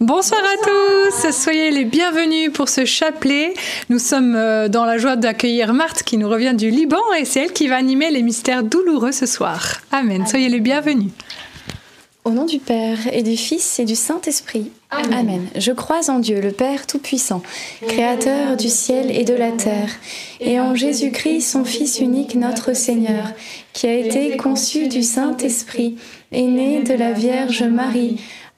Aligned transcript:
Bonsoir 0.00 0.40
à 0.40 0.66
tous, 0.66 1.30
soyez 1.30 1.70
les 1.70 1.84
bienvenus 1.84 2.50
pour 2.54 2.70
ce 2.70 2.86
chapelet. 2.86 3.52
Nous 3.90 3.98
sommes 3.98 4.34
euh, 4.34 4.68
dans 4.68 4.86
la 4.86 4.96
joie 4.96 5.16
d'accueillir 5.16 5.74
Marthe 5.74 6.04
qui 6.04 6.16
nous 6.16 6.28
revient 6.28 6.54
du 6.56 6.70
Liban 6.70 7.02
et 7.18 7.26
c'est 7.26 7.44
elle 7.44 7.52
qui 7.52 7.68
va 7.68 7.76
animer 7.76 8.10
les 8.10 8.22
mystères 8.22 8.62
douloureux 8.62 9.12
ce 9.12 9.26
soir. 9.26 9.82
Amen, 9.92 10.26
soyez 10.26 10.48
les 10.48 10.60
bienvenus. 10.60 11.10
Au 12.24 12.30
nom 12.30 12.46
du 12.46 12.58
Père 12.58 12.98
et 13.12 13.22
du 13.22 13.36
Fils 13.36 13.78
et 13.78 13.84
du 13.84 13.94
Saint-Esprit. 13.94 14.70
Amen. 14.90 15.46
Je 15.56 15.72
crois 15.72 16.10
en 16.10 16.18
Dieu, 16.18 16.40
le 16.40 16.52
Père 16.52 16.86
Tout-Puissant, 16.86 17.42
Créateur 17.86 18.56
du 18.56 18.68
ciel 18.68 19.10
et 19.10 19.24
de 19.24 19.34
la 19.34 19.52
terre, 19.52 19.90
et 20.38 20.60
en 20.60 20.74
Jésus-Christ, 20.74 21.42
son 21.42 21.64
Fils 21.64 21.98
unique, 21.98 22.34
notre 22.34 22.74
Seigneur, 22.74 23.32
qui 23.72 23.86
a 23.86 23.94
été 23.94 24.36
conçu 24.36 24.88
du 24.88 25.02
Saint-Esprit, 25.02 25.96
est 26.32 26.42
né 26.42 26.82
de 26.82 26.94
la 26.94 27.12
Vierge 27.12 27.62
Marie 27.62 28.20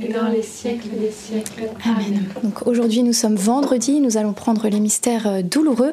et 0.00 0.10
dans 0.10 0.28
les 0.28 0.42
siècles 0.42 0.88
des 0.98 1.10
siècles. 1.10 1.68
Amen. 1.84 2.24
Donc 2.42 2.66
aujourd'hui 2.66 3.02
nous 3.02 3.12
sommes 3.12 3.36
vendredi, 3.36 4.00
nous 4.00 4.16
allons 4.16 4.32
prendre 4.32 4.66
les 4.68 4.80
mystères 4.80 5.26
euh, 5.26 5.42
douloureux, 5.42 5.92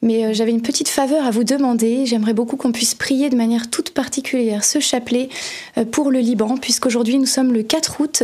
mais 0.00 0.24
euh, 0.24 0.32
j'avais 0.32 0.50
une 0.50 0.62
petite 0.62 0.88
faveur 0.88 1.26
à 1.26 1.30
vous 1.30 1.44
demander. 1.44 2.06
J'aimerais 2.06 2.32
beaucoup 2.32 2.56
qu'on 2.56 2.72
puisse 2.72 2.94
prier 2.94 3.28
de 3.28 3.36
manière 3.36 3.68
toute 3.68 3.90
particulière 3.90 4.64
ce 4.64 4.80
chapelet 4.80 5.28
euh, 5.76 5.84
pour 5.84 6.10
le 6.10 6.20
Liban, 6.20 6.56
puisqu'aujourd'hui 6.56 7.18
nous 7.18 7.26
sommes 7.26 7.52
le 7.52 7.62
4 7.62 8.00
août 8.00 8.22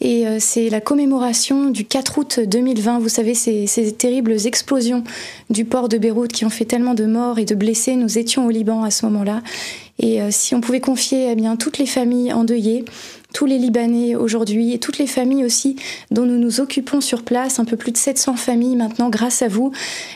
et 0.00 0.24
c'est 0.38 0.70
la 0.70 0.80
commémoration 0.80 1.70
du 1.70 1.84
4 1.84 2.18
août 2.18 2.40
2020. 2.46 3.00
Vous 3.00 3.08
savez, 3.08 3.34
ces, 3.34 3.66
ces 3.66 3.92
terribles 3.92 4.46
explosions 4.46 5.02
du 5.50 5.64
port 5.64 5.88
de 5.88 5.98
Beyrouth 5.98 6.32
qui 6.32 6.44
ont 6.44 6.50
fait 6.50 6.64
tellement 6.64 6.94
de 6.94 7.06
morts 7.06 7.38
et 7.38 7.44
de 7.44 7.54
blessés. 7.54 7.96
Nous 7.96 8.18
étions 8.18 8.46
au 8.46 8.50
Liban 8.50 8.82
à 8.82 8.90
ce 8.90 9.04
moment-là. 9.06 9.42
Et 9.98 10.18
si 10.30 10.54
on 10.54 10.62
pouvait 10.62 10.80
confier 10.80 11.28
eh 11.30 11.34
bien, 11.34 11.56
toutes 11.56 11.76
les 11.76 11.84
familles 11.84 12.32
endeuillées, 12.32 12.84
tous 13.32 13.46
les 13.46 13.58
Libanais 13.58 14.14
aujourd'hui 14.16 14.72
et 14.74 14.78
toutes 14.78 14.98
les 14.98 15.06
familles 15.06 15.44
aussi 15.44 15.76
dont 16.10 16.24
nous 16.24 16.38
nous 16.38 16.60
occupons 16.60 17.00
sur 17.00 17.22
place, 17.22 17.58
un 17.58 17.64
peu 17.64 17.76
plus 17.76 17.92
de 17.92 17.96
700 17.96 18.36
familles 18.36 18.76
maintenant 18.76 19.08
grâce 19.10 19.42
à 19.42 19.48
vous. 19.48 19.72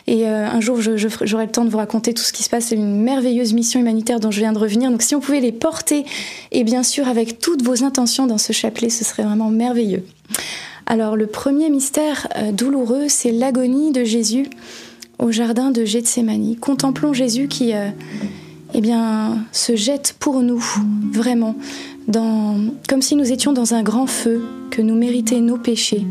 Et 0.06 0.26
euh, 0.26 0.46
un 0.46 0.60
jour, 0.60 0.78
j'aurai 0.80 1.46
le 1.46 1.52
temps 1.52 1.64
de 1.64 1.70
vous 1.70 1.78
raconter 1.78 2.14
tout 2.14 2.22
ce 2.22 2.32
qui 2.32 2.42
se 2.42 2.50
passe. 2.50 2.66
C'est 2.66 2.76
une 2.76 3.02
merveilleuse 3.02 3.52
mission 3.52 3.80
humanitaire 3.80 4.20
dont 4.20 4.30
je 4.30 4.40
viens 4.40 4.52
de 4.52 4.58
revenir. 4.58 4.90
Donc 4.90 5.02
si 5.02 5.14
on 5.14 5.20
pouvait 5.20 5.40
les 5.40 5.52
porter, 5.52 6.04
et 6.52 6.64
bien 6.64 6.82
sûr 6.82 7.08
avec 7.08 7.38
toutes 7.38 7.62
vos 7.62 7.84
intentions 7.84 8.26
dans 8.26 8.38
ce 8.38 8.52
chapelet, 8.52 8.90
ce 8.90 9.04
serait 9.04 9.22
vraiment 9.22 9.50
merveilleux. 9.50 10.04
Alors 10.86 11.16
le 11.16 11.26
premier 11.26 11.70
mystère 11.70 12.28
euh, 12.36 12.52
douloureux, 12.52 13.06
c'est 13.08 13.32
l'agonie 13.32 13.92
de 13.92 14.04
Jésus 14.04 14.46
au 15.18 15.30
jardin 15.30 15.70
de 15.70 15.84
Gethsemane. 15.84 16.56
Contemplons 16.56 17.12
Jésus 17.12 17.48
qui... 17.48 17.72
Euh, 17.74 17.90
eh 18.74 18.80
bien, 18.80 19.38
se 19.52 19.76
jette 19.76 20.16
pour 20.18 20.42
nous, 20.42 20.62
vraiment, 21.12 21.54
comme 22.12 23.02
si 23.02 23.16
nous 23.16 23.32
étions 23.32 23.52
dans 23.52 23.74
un 23.74 23.82
grand 23.82 24.06
feu, 24.06 24.42
que 24.70 24.82
nous 24.82 24.96
méritaient 24.96 25.40
nos 25.40 25.56
péchés, 25.56 26.04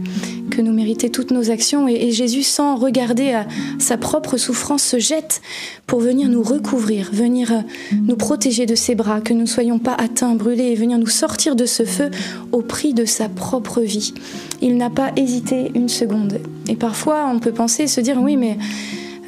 que 0.50 0.62
nous 0.62 0.72
méritaient 0.72 1.10
toutes 1.10 1.32
nos 1.32 1.52
actions. 1.52 1.88
Et, 1.90 2.12
Jésus, 2.12 2.44
sans 2.44 2.78
regarder 2.78 3.34
à 3.34 3.46
sa 3.78 3.98
propre 3.98 4.38
souffrance, 4.38 4.84
se 4.84 5.00
jette 5.00 5.42
pour 5.86 6.00
venir 6.00 6.30
nous 6.30 6.42
recouvrir, 6.42 7.10
venir 7.12 7.52
euh, 7.52 7.60
nous 7.92 8.16
protéger 8.16 8.66
de 8.66 8.76
ses 8.76 8.96
bras, 8.96 9.20
que 9.20 9.34
nous 9.34 9.42
ne 9.42 9.46
soyons 9.46 9.80
pas 9.80 9.96
atteints, 9.96 10.36
brûlés, 10.36 10.72
et 10.72 10.76
venir 10.76 10.98
nous 10.98 11.08
sortir 11.08 11.58
de 11.58 11.66
ce 11.66 11.84
feu 11.84 12.10
au 12.54 12.62
prix 12.62 12.94
de 12.94 13.04
sa 13.04 13.28
propre 13.28 13.82
vie. 13.82 14.14
Il 14.62 14.78
n'a 14.78 14.90
pas 14.90 15.12
hésité 15.18 15.70
une 15.76 15.90
seconde. 15.90 16.40
Et 16.70 16.78
parfois, 16.78 17.30
on 17.30 17.40
peut 17.40 17.52
penser, 17.52 17.88
se 17.88 18.00
dire, 18.00 18.18
oui, 18.22 18.38
mais 18.38 18.58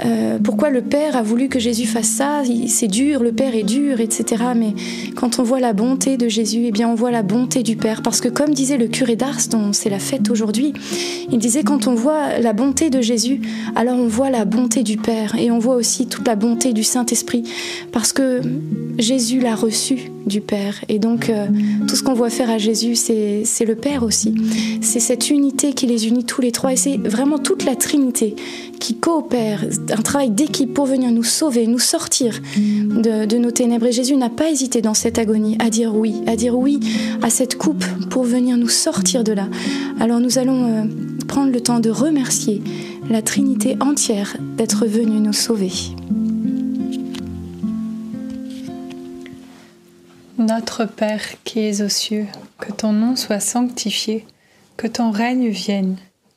euh, 0.03 0.39
pourquoi 0.43 0.69
le 0.69 0.81
Père 0.81 1.15
a 1.15 1.23
voulu 1.23 1.47
que 1.47 1.59
Jésus 1.59 1.85
fasse 1.85 2.07
ça? 2.07 2.41
C'est 2.67 2.87
dur, 2.87 3.23
le 3.23 3.31
Père 3.31 3.55
est 3.55 3.63
dur, 3.63 4.01
etc. 4.01 4.43
Mais 4.55 4.73
quand 5.15 5.39
on 5.39 5.43
voit 5.43 5.59
la 5.59 5.73
bonté 5.73 6.17
de 6.17 6.27
Jésus, 6.27 6.63
eh 6.65 6.71
bien 6.71 6.89
on 6.89 6.95
voit 6.95 7.11
la 7.11 7.23
bonté 7.23 7.63
du 7.63 7.75
Père. 7.75 8.01
Parce 8.01 8.19
que 8.19 8.27
comme 8.27 8.53
disait 8.53 8.77
le 8.77 8.87
curé 8.87 9.15
d'Ars, 9.15 9.47
dont 9.49 9.71
c'est 9.73 9.89
la 9.89 9.99
fête 9.99 10.29
aujourd'hui, 10.29 10.73
il 11.31 11.39
disait 11.39 11.63
quand 11.63 11.87
on 11.87 11.95
voit 11.95 12.39
la 12.39 12.53
bonté 12.53 12.89
de 12.89 13.01
Jésus, 13.01 13.41
alors 13.75 13.97
on 13.97 14.07
voit 14.07 14.29
la 14.29 14.45
bonté 14.45 14.83
du 14.83 14.97
Père 14.97 15.35
et 15.35 15.49
on 15.51 15.59
voit 15.59 15.75
aussi 15.75 16.07
toute 16.07 16.27
la 16.27 16.35
bonté 16.35 16.73
du 16.73 16.83
Saint-Esprit. 16.83 17.43
Parce 17.91 18.11
que 18.11 18.41
Jésus 18.97 19.39
l'a 19.39 19.55
reçu 19.55 20.11
du 20.25 20.41
Père. 20.41 20.83
Et 20.89 20.99
donc 20.99 21.29
euh, 21.29 21.47
tout 21.87 21.95
ce 21.95 22.03
qu'on 22.03 22.13
voit 22.13 22.29
faire 22.29 22.49
à 22.49 22.57
Jésus, 22.57 22.95
c'est 22.95 23.65
le 23.65 23.75
Père 23.75 24.03
aussi. 24.03 24.35
C'est 24.81 24.99
cette 24.99 25.29
unité 25.29 25.73
qui 25.73 25.87
les 25.87 26.07
unit 26.07 26.25
tous 26.25 26.41
les 26.41 26.51
trois. 26.51 26.73
Et 26.73 26.75
c'est 26.77 26.97
vraiment 26.97 27.37
toute 27.37 27.63
la 27.63 27.75
Trinité 27.75 28.35
qui 28.79 28.95
coopère 28.95 29.65
un 29.91 30.01
travail 30.01 30.29
d'équipe 30.29 30.73
pour 30.73 30.85
venir 30.85 31.11
nous 31.11 31.23
sauver, 31.23 31.67
nous 31.67 31.79
sortir 31.79 32.41
de, 32.57 33.37
nos 33.37 33.51
ténèbres. 33.51 33.87
Et 33.87 33.91
Jésus 33.91 34.15
n'a 34.15 34.29
pas 34.29 34.49
hésité 34.49 34.81
dans 34.81 34.93
cette 34.93 35.19
agonie 35.19 35.57
à 35.59 35.69
dire 35.69 35.95
oui, 35.95 36.15
à 36.27 36.35
dire 36.35 36.57
oui 36.57 36.79
à 37.21 37.29
cette 37.29 37.57
coupe 37.57 37.85
pour 38.09 38.23
venir 38.23 38.57
nous 38.57 38.69
sortir 38.69 39.23
de 39.23 39.33
là. 39.33 39.47
Alors 39.99 40.19
nous 40.19 40.37
allons 40.37 40.65
euh, 40.65 40.83
prendre 41.27 41.51
le 41.51 41.61
temps 41.61 41.79
de 41.79 41.89
remercier 41.89 42.61
la 43.09 43.21
Trinité 43.21 43.77
entière 43.81 44.37
d'être 44.57 44.85
venue 44.85 45.19
nous 45.19 45.33
sauver. 45.33 45.71
Notre 50.37 50.85
Père 50.85 51.23
qui 51.43 51.59
es 51.59 51.81
aux 51.81 51.89
cieux, 51.89 52.25
que 52.59 52.71
ton 52.71 52.91
nom 52.91 53.15
soit 53.15 53.39
sanctifié, 53.39 54.25
que 54.77 54.87
ton 54.87 55.11
règne 55.11 55.49
vienne 55.49 55.95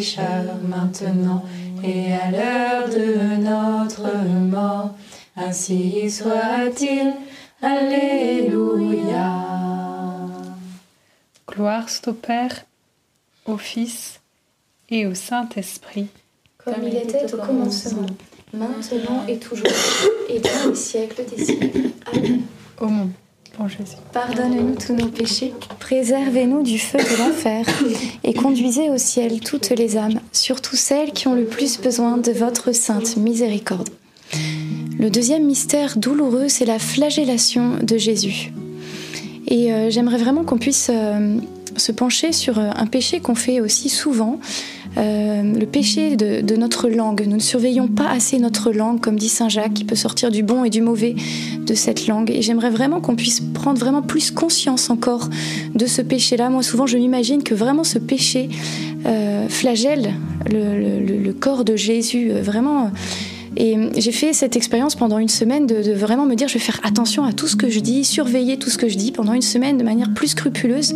pécheurs, 0.00 0.56
maintenant 0.66 1.44
et 1.84 2.14
à 2.14 2.30
l'heure 2.30 2.88
de 2.88 3.36
notre 3.36 4.08
mort. 4.56 4.94
Ainsi 5.36 6.10
soit-il. 6.10 7.12
Alléluia. 7.60 9.26
Gloire 11.46 11.86
au 12.06 12.12
Père, 12.14 12.64
au 13.44 13.58
Fils 13.58 14.20
et 14.88 15.06
au 15.06 15.12
Saint-Esprit. 15.14 16.08
Comme 16.56 16.82
il 16.82 16.96
était 16.96 17.34
au 17.34 17.36
commencement, 17.36 18.06
maintenant 18.54 19.26
et 19.28 19.38
toujours, 19.38 19.66
et 20.30 20.40
dans 20.40 20.70
les 20.70 20.74
siècles 20.74 21.24
des 21.30 21.44
siècles. 21.44 21.90
Amen. 22.10 22.42
Ô 22.80 22.86
mon 22.86 23.10
bon 23.58 23.68
Jésus. 23.68 23.96
Pardonne-nous 24.12 24.76
tous 24.76 24.92
nos 24.92 25.08
péchés, 25.08 25.52
préservez-nous 25.78 26.62
du 26.62 26.78
feu 26.78 26.98
de 26.98 27.18
l'enfer, 27.18 27.64
et 28.24 28.34
conduisez 28.34 28.90
au 28.90 28.98
ciel 28.98 29.40
toutes 29.40 29.70
les 29.70 29.96
âmes, 29.96 30.20
surtout 30.32 30.76
celles 30.76 31.12
qui 31.12 31.28
ont 31.28 31.34
le 31.34 31.44
plus 31.44 31.80
besoin 31.80 32.16
de 32.16 32.32
votre 32.32 32.72
sainte 32.72 33.16
miséricorde. 33.16 33.88
Le 34.98 35.10
deuxième 35.10 35.44
mystère 35.44 35.96
douloureux, 35.96 36.48
c'est 36.48 36.66
la 36.66 36.78
flagellation 36.78 37.78
de 37.82 37.96
Jésus. 37.96 38.52
Et 39.48 39.72
euh, 39.72 39.90
j'aimerais 39.90 40.18
vraiment 40.18 40.44
qu'on 40.44 40.58
puisse 40.58 40.90
euh, 40.92 41.38
se 41.76 41.90
pencher 41.90 42.32
sur 42.32 42.58
euh, 42.58 42.70
un 42.74 42.86
péché 42.86 43.20
qu'on 43.20 43.34
fait 43.34 43.60
aussi 43.60 43.88
souvent, 43.88 44.38
euh, 44.98 45.42
le 45.42 45.66
péché 45.66 46.16
de, 46.16 46.56
notre 46.56 46.88
langue. 46.88 47.24
Nous 47.26 47.36
ne 47.36 47.40
surveillons 47.40 47.88
pas 47.88 48.08
assez 48.08 48.38
notre 48.38 48.72
langue, 48.72 49.00
comme 49.00 49.16
dit 49.16 49.28
Saint 49.28 49.48
Jacques, 49.48 49.74
qui 49.74 49.84
peut 49.84 49.94
sortir 49.96 50.30
du 50.30 50.42
bon 50.42 50.64
et 50.64 50.70
du 50.70 50.80
mauvais 50.80 51.14
de 51.66 51.74
cette 51.74 52.06
langue. 52.06 52.30
Et 52.30 52.42
j'aimerais 52.42 52.70
vraiment 52.70 53.00
qu'on 53.00 53.14
puisse 53.16 53.40
prendre 53.40 53.78
vraiment 53.78 54.02
plus 54.02 54.30
conscience 54.30 54.90
encore 54.90 55.28
de 55.74 55.86
ce 55.86 56.02
péché-là. 56.02 56.50
Moi, 56.50 56.62
souvent, 56.62 56.86
je 56.86 56.96
m'imagine 56.98 57.42
que 57.42 57.54
vraiment 57.54 57.84
ce 57.84 57.98
péché 57.98 58.48
euh, 59.06 59.48
flagelle 59.48 60.14
le, 60.50 61.00
le- 61.06 61.18
le 61.22 61.32
corps 61.32 61.64
de 61.64 61.76
Jésus, 61.76 62.30
euh, 62.30 62.42
vraiment. 62.42 62.90
Et 63.56 63.76
j'ai 63.96 64.12
fait 64.12 64.32
cette 64.32 64.56
expérience 64.56 64.94
pendant 64.94 65.18
une 65.18 65.28
semaine 65.28 65.66
de, 65.66 65.92
vraiment 65.92 66.24
me 66.24 66.34
dire 66.34 66.46
je 66.48 66.54
vais 66.54 66.60
faire 66.60 66.80
attention 66.84 67.24
à 67.24 67.32
tout 67.32 67.48
ce 67.48 67.56
que 67.56 67.68
je 67.68 67.80
dis, 67.80 68.04
surveiller 68.04 68.58
tout 68.58 68.70
ce 68.70 68.78
que 68.78 68.88
je 68.88 68.96
dis 68.96 69.10
pendant 69.12 69.32
une 69.32 69.42
semaine 69.42 69.76
de 69.76 69.82
manière 69.84 70.12
plus 70.14 70.28
scrupuleuse. 70.28 70.94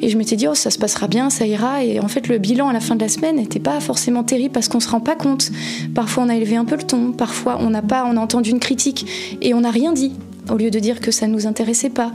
Et 0.00 0.10
je 0.10 0.18
m'étais 0.18 0.36
dit 0.36 0.46
oh 0.46 0.54
ça 0.54 0.70
se 0.70 0.78
passera 0.78 1.08
bien, 1.08 1.30
ça 1.30 1.46
ira. 1.46 1.82
Et 1.84 1.98
en 2.00 2.08
fait 2.08 2.28
le 2.28 2.38
bilan 2.38 2.68
à 2.68 2.72
la 2.72 2.80
fin 2.80 2.94
de 2.94 3.00
la 3.00 3.08
semaine 3.08 3.36
n'était 3.36 3.58
pas 3.58 3.80
forcément 3.80 4.22
terrible 4.22 4.52
parce 4.52 4.68
qu'on 4.68 4.80
se 4.80 4.88
rend 4.88 5.00
pas 5.00 5.16
compte. 5.16 5.50
Parfois 5.94 6.24
on 6.24 6.28
a 6.28 6.36
élevé 6.36 6.56
un 6.56 6.64
peu 6.64 6.76
le 6.76 6.82
ton, 6.82 7.12
parfois 7.12 7.58
on 7.60 7.70
n'a 7.70 7.82
pas, 7.82 8.04
on 8.06 8.16
a 8.16 8.20
entendu 8.20 8.50
une 8.50 8.60
critique 8.60 9.06
et 9.40 9.54
on 9.54 9.60
n'a 9.62 9.70
rien 9.70 9.92
dit 9.92 10.12
au 10.50 10.56
lieu 10.56 10.70
de 10.70 10.78
dire 10.78 11.00
que 11.00 11.10
ça 11.10 11.26
ne 11.26 11.32
nous 11.32 11.46
intéressait 11.46 11.90
pas. 11.90 12.10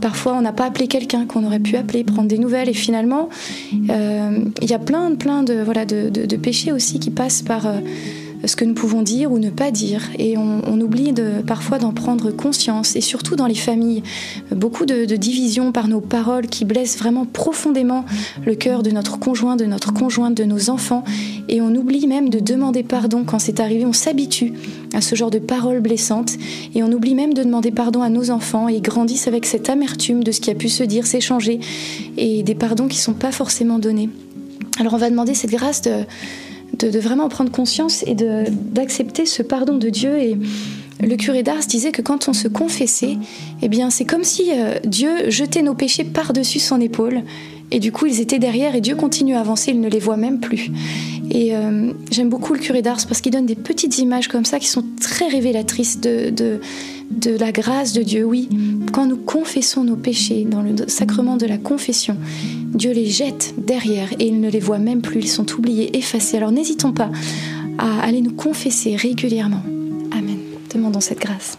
Parfois, 0.00 0.32
on 0.32 0.40
n'a 0.40 0.52
pas 0.52 0.64
appelé 0.64 0.86
quelqu'un 0.88 1.26
qu'on 1.26 1.44
aurait 1.44 1.58
pu 1.58 1.76
appeler, 1.76 2.02
prendre 2.02 2.28
des 2.28 2.38
nouvelles. 2.38 2.70
Et 2.70 2.72
finalement, 2.72 3.28
euh, 3.90 4.38
il 4.62 4.70
y 4.70 4.72
a 4.72 4.78
plein, 4.78 5.14
plein 5.16 5.42
de, 5.42 5.62
voilà, 5.62 5.84
de- 5.84 6.08
de 6.08 6.36
péchés 6.36 6.72
aussi 6.72 6.98
qui 6.98 7.10
passent 7.10 7.42
par, 7.42 7.66
euh, 7.66 7.80
ce 8.46 8.56
que 8.56 8.64
nous 8.64 8.74
pouvons 8.74 9.02
dire 9.02 9.32
ou 9.32 9.38
ne 9.38 9.50
pas 9.50 9.70
dire. 9.70 10.02
Et 10.18 10.36
on, 10.36 10.80
oublie 10.80 11.14
parfois 11.46 11.78
d'en 11.78 11.92
prendre 11.92 12.30
conscience. 12.30 12.96
Et 12.96 13.00
surtout 13.00 13.36
dans 13.36 13.46
les 13.46 13.54
familles, 13.54 14.02
beaucoup 14.54 14.86
de, 14.86 15.04
de 15.04 15.16
divisions 15.16 15.72
par 15.72 15.88
nos 15.88 16.00
paroles 16.00 16.46
qui 16.46 16.64
blessent 16.64 16.98
vraiment 16.98 17.24
profondément 17.24 18.04
le 18.44 18.54
cœur 18.54 18.82
de 18.82 18.90
notre 18.90 19.18
conjoint, 19.18 19.56
de 19.56 19.64
notre 19.64 19.92
conjointe, 19.92 20.34
de 20.34 20.44
nos 20.44 20.68
enfants. 20.68 21.04
Et 21.48 21.60
on 21.60 21.74
oublie 21.74 22.06
même 22.06 22.28
de 22.28 22.40
demander 22.40 22.82
pardon 22.82 23.24
quand 23.24 23.38
c'est 23.38 23.60
arrivé. 23.60 23.86
On 23.86 23.92
s'habitue 23.92 24.52
à 24.92 25.00
ce 25.00 25.14
genre 25.14 25.30
de 25.30 25.38
paroles 25.38 25.80
blessantes. 25.80 26.32
Et 26.74 26.82
on 26.82 26.92
oublie 26.92 27.14
même 27.14 27.34
de 27.34 27.42
demander 27.42 27.70
pardon 27.70 28.02
à 28.02 28.08
nos 28.08 28.30
enfants. 28.30 28.68
Et 28.68 28.74
ils 28.74 28.82
grandissent 28.82 29.28
avec 29.28 29.46
cette 29.46 29.70
amertume 29.70 30.24
de 30.24 30.32
ce 30.32 30.40
qui 30.40 30.50
a 30.50 30.54
pu 30.54 30.68
se 30.68 30.82
dire, 30.82 31.06
s'échanger. 31.06 31.60
Et 32.16 32.42
des 32.42 32.54
pardons 32.54 32.88
qui 32.88 32.98
ne 32.98 33.02
sont 33.02 33.14
pas 33.14 33.32
forcément 33.32 33.78
donnés. 33.78 34.10
Alors 34.80 34.94
on 34.94 34.98
va 34.98 35.08
demander 35.08 35.34
cette 35.34 35.52
grâce 35.52 35.82
de 35.82 36.04
de, 36.74 36.98
vraiment 36.98 37.28
prendre 37.28 37.50
conscience 37.50 38.04
et 38.06 38.14
d'accepter 38.14 39.26
ce 39.26 39.42
pardon 39.42 39.76
de 39.76 39.88
Dieu. 39.88 40.18
Et 40.18 40.36
le 41.00 41.16
curé 41.16 41.42
d'Ars 41.42 41.66
disait 41.68 41.92
que 41.92 42.02
quand 42.02 42.28
on 42.28 42.32
se 42.32 42.48
confessait, 42.48 43.18
eh 43.62 43.68
bien, 43.68 43.90
c'est 43.90 44.04
comme 44.04 44.24
si 44.24 44.50
euh, 44.52 44.78
Dieu 44.84 45.30
jetait 45.30 45.62
nos 45.62 45.74
péchés 45.74 46.04
par-dessus 46.04 46.60
son 46.60 46.80
épaule. 46.80 47.22
Et 47.70 47.80
du 47.80 47.92
coup, 47.92 48.06
ils 48.06 48.20
étaient 48.20 48.38
derrière 48.38 48.74
et 48.74 48.80
Dieu 48.80 48.94
continue 48.94 49.34
à 49.34 49.40
avancer, 49.40 49.72
il 49.72 49.80
ne 49.80 49.88
les 49.88 49.98
voit 49.98 50.16
même 50.16 50.40
plus. 50.40 50.70
Et 51.30 51.56
euh, 51.56 51.92
j'aime 52.10 52.28
beaucoup 52.28 52.52
le 52.52 52.60
curé 52.60 52.82
d'Ars 52.82 53.06
parce 53.08 53.20
qu'il 53.20 53.32
donne 53.32 53.46
des 53.46 53.54
petites 53.54 53.98
images 53.98 54.28
comme 54.28 54.44
ça 54.44 54.58
qui 54.58 54.68
sont 54.68 54.84
très 55.00 55.28
révélatrices 55.28 56.00
de, 56.00 56.30
de, 56.30 56.60
de 57.10 57.36
la 57.36 57.52
grâce 57.52 57.92
de 57.92 58.02
Dieu. 58.02 58.24
Oui, 58.24 58.48
quand 58.92 59.06
nous 59.06 59.16
confessons 59.16 59.84
nos 59.84 59.96
péchés 59.96 60.46
dans 60.48 60.62
le 60.62 60.74
sacrement 60.86 61.36
de 61.36 61.46
la 61.46 61.58
confession, 61.58 62.16
Dieu 62.74 62.92
les 62.92 63.06
jette 63.06 63.54
derrière 63.58 64.12
et 64.18 64.26
il 64.26 64.40
ne 64.40 64.50
les 64.50 64.60
voit 64.60 64.78
même 64.78 65.00
plus, 65.00 65.20
ils 65.20 65.28
sont 65.28 65.50
oubliés, 65.52 65.96
effacés. 65.96 66.36
Alors 66.36 66.52
n'hésitons 66.52 66.92
pas 66.92 67.10
à 67.78 68.00
aller 68.02 68.20
nous 68.20 68.32
confesser 68.32 68.94
régulièrement. 68.96 69.62
Amen. 70.12 70.38
Demandons 70.72 71.00
cette 71.00 71.20
grâce. 71.20 71.58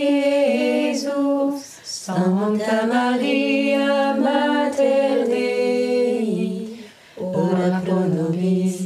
Iesus. 0.00 1.60
Santa 1.84 2.86
Maria, 2.86 4.14
Mater 4.14 5.28
Dei, 5.28 6.78
ora 7.18 7.80
pro 7.84 8.00
nobis 8.08 8.76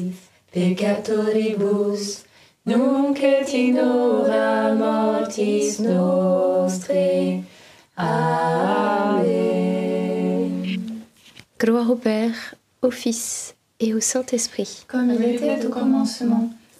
peccatoribus, 0.50 2.25
nunc 2.64 3.23
et 3.23 3.54
in 3.54 3.78
hora 3.78 4.75
mortis 4.75 5.78
nostre. 5.78 7.44
Amen. 7.97 9.44
Gloire 11.59 11.90
au 11.90 11.97
Père, 11.97 12.56
au 12.83 12.90
Fils 12.90 13.54
et 13.78 13.94
au 13.94 14.00
Saint-Esprit. 14.00 14.85
Comme 14.88 15.11
il 15.12 15.23
était 15.23 15.64
au 15.66 15.71
commencement 15.71 16.50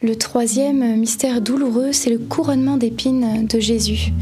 Le 0.00 0.14
troisième 0.14 0.96
mystère 0.96 1.40
douloureux, 1.40 1.90
c'est 1.90 2.10
le 2.10 2.18
couronnement 2.18 2.76
d'épines 2.76 3.46
de 3.46 3.58
Jésus. 3.58 4.12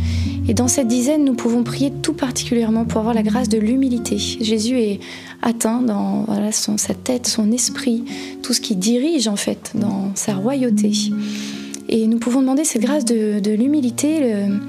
Et 0.49 0.54
dans 0.54 0.68
cette 0.68 0.88
dizaine, 0.88 1.23
nous 1.23 1.35
pouvons 1.35 1.64
prier 1.64 1.92
tout 2.02 2.14
particulièrement 2.14 2.87
pour 2.87 3.00
avoir 3.00 3.12
la 3.12 3.23
grâce 3.23 3.50
de 3.50 3.59
l'humilité. 3.59 4.16
Jésus 4.16 4.78
est 4.80 5.00
atteint 5.42 5.83
dans 5.83 6.25
sa 6.50 6.95
tête, 6.95 7.26
son 7.26 7.52
esprit, 7.52 8.04
tout 8.42 8.54
ce 8.54 8.62
qui 8.62 8.75
dirige 8.75 9.28
en 9.28 9.37
fait 9.37 9.73
dans 9.75 10.12
sa 10.14 10.35
royauté. 10.35 10.92
Et 11.90 12.06
nous 12.06 12.18
pouvons 12.18 12.40
demander 12.40 12.64
cette 12.64 12.80
grâce 12.80 13.04
de, 13.04 13.50
l'humilité. 13.50 14.21
Le, 14.21 14.61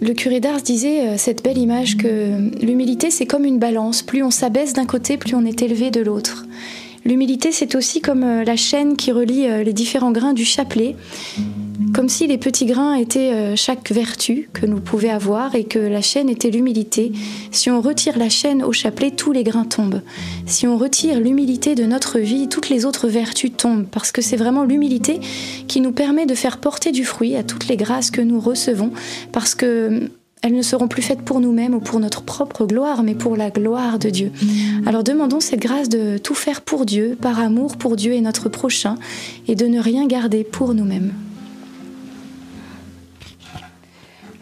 le, 0.00 0.12
curé 0.12 0.40
d'Ars 0.40 0.62
disait 0.62 1.06
euh, 1.06 1.14
cette 1.18 1.42
belle 1.42 1.58
image 1.58 1.96
que 1.96 2.64
l'humilité 2.64 3.10
c'est 3.10 3.26
comme 3.26 3.44
une 3.44 3.58
balance. 3.60 4.02
Plus 4.02 4.24
on 4.24 4.30
s'abaisse 4.30 4.72
d'un 4.72 4.86
côté, 4.86 5.16
plus 5.16 5.34
on 5.34 5.44
est 5.44 5.62
élevé 5.62 5.92
de 5.92 6.00
l'autre. 6.00 6.46
L'humilité, 7.04 7.52
c'est 7.52 7.74
aussi 7.74 8.00
comme 8.00 8.24
euh, 8.24 8.44
la 8.44 8.56
chaîne 8.56 8.96
qui 8.96 9.12
relie 9.12 9.46
euh, 9.46 9.62
les 9.62 9.74
différents 9.74 10.10
grains 10.10 10.32
du 10.32 10.46
chapelet, 10.46 10.96
comme 11.92 12.08
si 12.08 12.26
les 12.26 12.38
petits 12.38 12.64
grains 12.64 12.94
étaient 12.94 13.32
euh, 13.32 13.56
chaque 13.56 13.92
vertu 13.92 14.48
que 14.54 14.64
nous 14.64 14.80
pouvions 14.80 15.12
avoir 15.12 15.54
et 15.54 15.64
que 15.64 15.78
la 15.78 16.00
chaîne 16.00 16.30
était 16.30 16.48
l'humilité. 16.48 17.12
Si 17.50 17.70
on 17.70 17.82
retire 17.82 18.16
la 18.16 18.30
chaîne 18.30 18.62
au 18.62 18.72
chapelet, 18.72 19.10
tous 19.10 19.32
les 19.32 19.44
grains 19.44 19.66
tombent. 19.66 20.00
Si 20.46 20.66
on 20.66 20.78
retire 20.78 21.20
l'humilité 21.20 21.74
de 21.74 21.84
notre 21.84 22.20
vie, 22.20 22.48
toutes 22.48 22.70
les 22.70 22.86
autres 22.86 23.08
vertus 23.08 23.52
tombent, 23.54 23.86
parce 23.90 24.10
que 24.10 24.22
c'est 24.22 24.36
vraiment 24.36 24.64
l'humilité 24.64 25.20
qui 25.68 25.82
nous 25.82 25.92
permet 25.92 26.24
de 26.24 26.34
faire 26.34 26.56
porter 26.56 26.90
du 26.90 27.04
fruit 27.04 27.36
à 27.36 27.42
toutes 27.42 27.68
les 27.68 27.76
grâces 27.76 28.10
que 28.10 28.22
nous 28.22 28.40
recevons, 28.40 28.92
parce 29.30 29.54
que 29.54 30.08
elles 30.44 30.52
ne 30.52 30.60
seront 30.60 30.88
plus 30.88 31.00
faites 31.00 31.22
pour 31.22 31.40
nous-mêmes 31.40 31.74
ou 31.74 31.80
pour 31.80 32.00
notre 32.00 32.22
propre 32.22 32.66
gloire, 32.66 33.02
mais 33.02 33.14
pour 33.14 33.34
la 33.34 33.48
gloire 33.48 33.98
de 33.98 34.10
Dieu. 34.10 34.30
Alors 34.84 35.02
demandons 35.02 35.40
cette 35.40 35.58
grâce 35.58 35.88
de 35.88 36.18
tout 36.18 36.34
faire 36.34 36.60
pour 36.60 36.84
Dieu, 36.84 37.16
par 37.18 37.40
amour 37.40 37.78
pour 37.78 37.96
Dieu 37.96 38.12
et 38.12 38.20
notre 38.20 38.50
prochain, 38.50 38.96
et 39.48 39.54
de 39.54 39.64
ne 39.64 39.80
rien 39.80 40.06
garder 40.06 40.44
pour 40.44 40.74
nous-mêmes. 40.74 41.14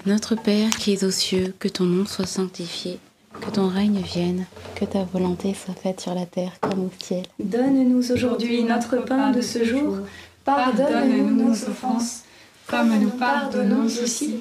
Notre 0.04 0.34
Père 0.34 0.70
qui 0.70 0.92
es 0.92 1.04
aux 1.04 1.12
cieux, 1.12 1.54
que 1.60 1.68
ton 1.68 1.84
nom 1.84 2.04
soit 2.04 2.26
sanctifié, 2.26 2.98
que 3.40 3.50
ton 3.50 3.68
règne 3.68 4.00
vienne, 4.00 4.46
que 4.74 4.84
ta 4.84 5.04
volonté 5.04 5.54
soit 5.54 5.80
faite 5.80 6.00
sur 6.00 6.16
la 6.16 6.26
terre 6.26 6.54
comme 6.60 6.80
au 6.80 6.90
ciel. 7.00 7.22
Donne-nous 7.38 8.10
aujourd'hui 8.10 8.64
notre 8.64 8.96
pain 9.04 9.30
de 9.30 9.40
ce 9.40 9.64
jour. 9.64 9.98
Pardonne-nous 10.44 11.30
nos 11.30 11.52
offenses, 11.52 12.22
comme 12.66 12.92
nous 12.98 13.10
pardonnons 13.10 13.84
aussi 13.84 14.40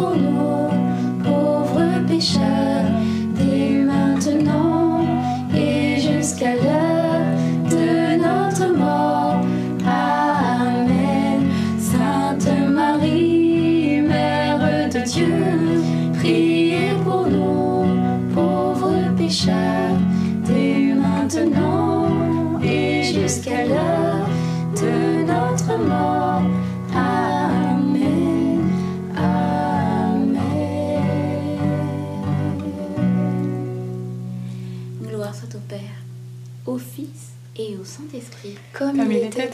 priez 0.00 0.59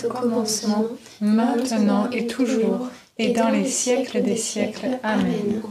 commencement, 0.08 0.84
maintenant 1.20 2.08
et 2.10 2.26
toujours, 2.26 2.88
et 3.18 3.32
dans 3.32 3.48
les 3.48 3.66
siècles 3.66 4.22
des 4.22 4.36
siècles. 4.36 4.98
Amen. 5.02 5.62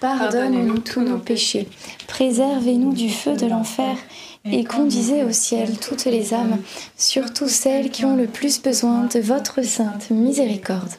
Pardonne-nous 0.00 0.78
tous 0.78 1.00
nos 1.00 1.18
péchés, 1.18 1.68
préservez-nous 2.08 2.92
du 2.92 3.08
feu 3.10 3.36
de 3.36 3.46
l'enfer, 3.46 3.96
et 4.44 4.64
conduisez 4.64 5.22
au 5.22 5.32
ciel 5.32 5.78
toutes 5.78 6.06
les 6.06 6.32
âmes, 6.32 6.58
surtout 6.96 7.48
celles 7.48 7.90
qui 7.90 8.04
ont 8.04 8.16
le 8.16 8.26
plus 8.26 8.60
besoin 8.62 9.04
de 9.04 9.20
votre 9.20 9.62
sainte 9.62 10.10
miséricorde. 10.10 10.92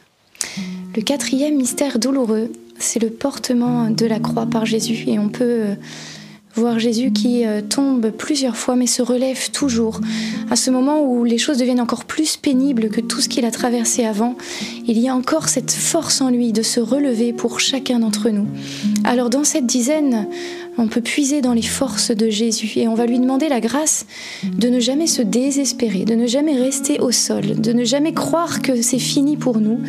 Le 0.96 1.02
quatrième 1.02 1.56
mystère 1.56 2.00
douloureux, 2.00 2.52
c'est 2.78 3.02
le 3.02 3.10
portement 3.10 3.90
de 3.90 4.06
la 4.06 4.20
croix 4.20 4.46
par 4.46 4.66
Jésus, 4.66 5.06
et 5.08 5.20
on 5.20 5.30
peut 5.30 5.76
voir 6.56 6.80
Jésus 6.80 7.12
qui 7.12 7.46
euh, 7.46 7.62
tombe 7.62 8.12
plusieurs 8.12 8.58
fois 8.58 8.76
mais 8.76 8.88
se 8.88 9.02
relève 9.02 9.52
toujours. 9.52 10.02
À 10.50 10.56
ce 10.56 10.72
moment 10.72 11.02
où 11.04 11.24
les 11.24 11.38
choses 11.38 11.58
deviennent 11.58 11.80
encore 11.80 12.06
plus 12.06 12.38
pénibles 12.38 12.90
que 12.90 13.02
tout 13.02 13.22
ce 13.22 13.30
qu'il 13.30 13.46
a 13.46 13.52
traversé 13.52 14.06
avant, 14.06 14.36
il 14.88 15.00
y 15.00 15.08
a 15.08 15.16
encore 15.16 15.50
cette 15.50 15.72
force 15.72 16.22
en 16.22 16.30
lui 16.30 16.52
de 16.52 16.62
se 16.62 16.80
relever 16.80 17.34
pour 17.34 17.60
chacun 17.60 18.00
d'entre 18.00 18.30
nous. 18.30 18.48
Alors 19.04 19.30
dans 19.30 19.44
cette 19.44 19.66
dizaine, 19.66 20.28
on 20.78 20.88
peut 20.88 21.02
puiser 21.02 21.42
dans 21.42 21.54
les 21.54 21.62
forces 21.62 22.12
de 22.12 22.30
Jésus 22.30 22.72
et 22.78 22.88
on 22.88 22.96
va 22.96 23.06
lui 23.06 23.20
demander 23.20 23.50
la 23.50 23.60
grâce 23.60 24.06
de 24.44 24.70
ne 24.70 24.80
jamais 24.80 25.08
se 25.08 25.22
désespérer, 25.22 26.06
de 26.06 26.16
ne 26.16 26.28
jamais 26.28 26.56
rester 26.56 27.00
au 27.00 27.12
sol, 27.12 27.60
de 27.60 27.74
ne 27.74 27.84
jamais 27.84 28.14
croire 28.14 28.62
que 28.62 28.82
c'est 28.82 29.00
fini 29.00 29.38
pour 29.38 29.60
nous 29.60 29.80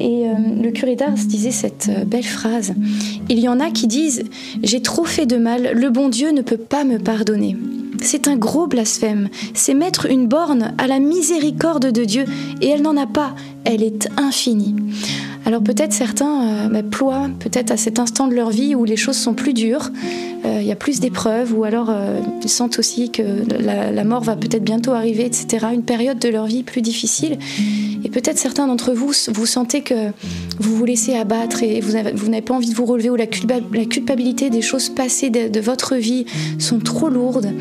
et 0.00 0.26
euh, 0.26 0.34
le 0.62 0.70
curé 0.70 0.96
d'Ars 0.96 1.14
disait 1.14 1.50
cette 1.50 1.88
euh, 1.90 2.04
belle 2.04 2.24
phrase. 2.24 2.72
Il 3.28 3.38
y 3.38 3.48
en 3.48 3.60
a 3.60 3.70
qui 3.70 3.86
disent⁇ 3.86 4.20
J'ai 4.62 4.82
trop 4.82 5.04
fait 5.04 5.26
de 5.26 5.36
mal, 5.36 5.72
le 5.74 5.90
bon 5.90 6.08
Dieu 6.08 6.30
ne 6.32 6.42
peut 6.42 6.56
pas 6.56 6.84
me 6.84 6.98
pardonner⁇ 6.98 7.54
c'est 8.02 8.28
un 8.28 8.36
gros 8.36 8.66
blasphème, 8.66 9.28
c'est 9.52 9.74
mettre 9.74 10.06
une 10.06 10.26
borne 10.26 10.74
à 10.78 10.86
la 10.86 10.98
miséricorde 10.98 11.92
de 11.92 12.04
Dieu, 12.04 12.24
et 12.62 12.68
elle 12.68 12.82
n'en 12.82 12.96
a 12.96 13.06
pas, 13.06 13.34
elle 13.64 13.82
est 13.82 14.08
infinie. 14.16 14.74
Alors 15.46 15.62
peut-être 15.62 15.92
certains 15.92 16.66
euh, 16.66 16.68
bah, 16.68 16.82
ploient 16.82 17.28
peut-être 17.38 17.70
à 17.70 17.76
cet 17.76 17.98
instant 17.98 18.28
de 18.28 18.34
leur 18.34 18.50
vie 18.50 18.74
où 18.74 18.84
les 18.84 18.96
choses 18.96 19.16
sont 19.16 19.34
plus 19.34 19.54
dures, 19.54 19.90
euh, 20.44 20.58
il 20.60 20.66
y 20.66 20.72
a 20.72 20.76
plus 20.76 21.00
d'épreuves, 21.00 21.56
ou 21.56 21.64
alors 21.64 21.88
euh, 21.90 22.20
ils 22.42 22.48
sentent 22.48 22.78
aussi 22.78 23.10
que 23.10 23.22
la, 23.58 24.04
mort 24.04 24.22
va 24.22 24.36
peut-être 24.36 24.64
bientôt 24.64 24.92
arriver, 24.92 25.26
etc. 25.26 25.66
Une 25.72 25.82
période 25.82 26.18
de 26.18 26.28
leur 26.28 26.46
vie 26.46 26.62
plus 26.62 26.82
difficile. 26.82 27.38
Et 28.04 28.08
peut-être 28.08 28.38
certains 28.38 28.66
d'entre 28.66 28.92
vous, 28.92 29.12
vous 29.28 29.46
sentez 29.46 29.82
que 29.82 30.10
vous 30.58 30.76
vous 30.76 30.84
laissez 30.84 31.14
abattre 31.14 31.62
et 31.62 31.80
vous 31.80 31.92
n'avez 31.92 32.42
pas 32.42 32.54
envie 32.54 32.70
de 32.70 32.74
vous 32.74 32.86
relever, 32.86 33.10
ou 33.10 33.16
la, 33.16 33.26
culpabilité 33.26 34.50
des 34.50 34.62
choses 34.62 34.88
passées 34.88 35.30
de, 35.30 35.48
de 35.48 35.60
votre 35.60 35.96
vie 35.96 36.24
sont 36.58 36.78
trop 36.78 37.08
lourdes. 37.08 37.52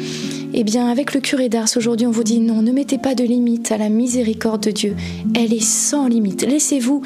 Eh 0.53 0.63
bien, 0.63 0.87
avec 0.87 1.13
le 1.13 1.21
curé 1.21 1.47
d'Ars, 1.47 1.69
aujourd'hui, 1.75 2.07
on 2.07 2.11
vous 2.11 2.23
dit 2.23 2.39
non, 2.39 2.61
ne 2.61 2.71
mettez 2.71 2.97
pas 2.97 3.15
de 3.15 3.23
limite 3.23 3.71
à 3.71 3.77
la 3.77 3.89
miséricorde 3.89 4.63
de 4.63 4.71
Dieu. 4.71 4.95
Elle 5.35 5.53
est 5.53 5.63
sans 5.63 6.07
limite. 6.07 6.43
Laissez-vous 6.43 7.01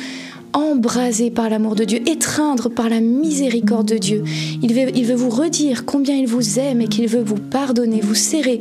embrasé 0.54 1.30
par 1.32 1.50
l'amour 1.50 1.76
de 1.76 1.84
Dieu, 1.84 2.00
étreindre 2.08 2.70
par 2.70 2.90
la 2.90 3.02
miséricorde 3.02 3.88
de 3.88 3.98
Dieu. 3.98 4.24
Il 4.62 4.74
veut, 4.74 4.96
il 4.96 5.06
veut 5.06 5.16
vous 5.16 5.30
redire 5.30 5.86
combien 5.86 6.16
il 6.16 6.28
vous 6.28 6.60
aime 6.60 6.82
et 6.82 6.88
qu'il 6.88 7.08
veut 7.08 7.24
vous 7.24 7.36
pardonner, 7.36 8.02
vous 8.02 8.16
serrer 8.16 8.60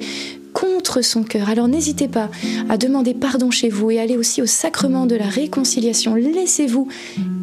contre 0.52 1.02
son 1.02 1.22
cœur. 1.22 1.48
Alors 1.48 1.68
n'hésitez 1.68 2.08
pas 2.08 2.30
à 2.68 2.76
demander 2.76 3.14
pardon 3.14 3.50
chez 3.50 3.68
vous 3.68 3.90
et 3.90 4.00
aller 4.00 4.16
aussi 4.16 4.42
au 4.42 4.46
sacrement 4.46 5.06
de 5.06 5.16
la 5.16 5.26
réconciliation. 5.26 6.14
Laissez-vous 6.14 6.88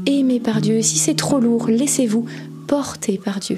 aimer 0.05 0.39
par 0.39 0.61
Dieu. 0.61 0.81
si 0.81 0.97
c'est 0.97 1.15
trop 1.15 1.39
lourd, 1.39 1.67
laissez-vous 1.67 2.25
porter 2.67 3.19
par 3.23 3.39
Dieu. 3.39 3.57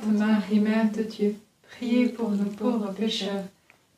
Sainte 0.00 0.18
Marie, 0.18 0.60
Mère 0.60 0.90
de 0.96 1.02
Dieu, 1.02 1.34
priez 1.70 2.06
pour 2.06 2.30
nous 2.30 2.44
pauvres 2.44 2.92
pécheurs, 2.92 3.44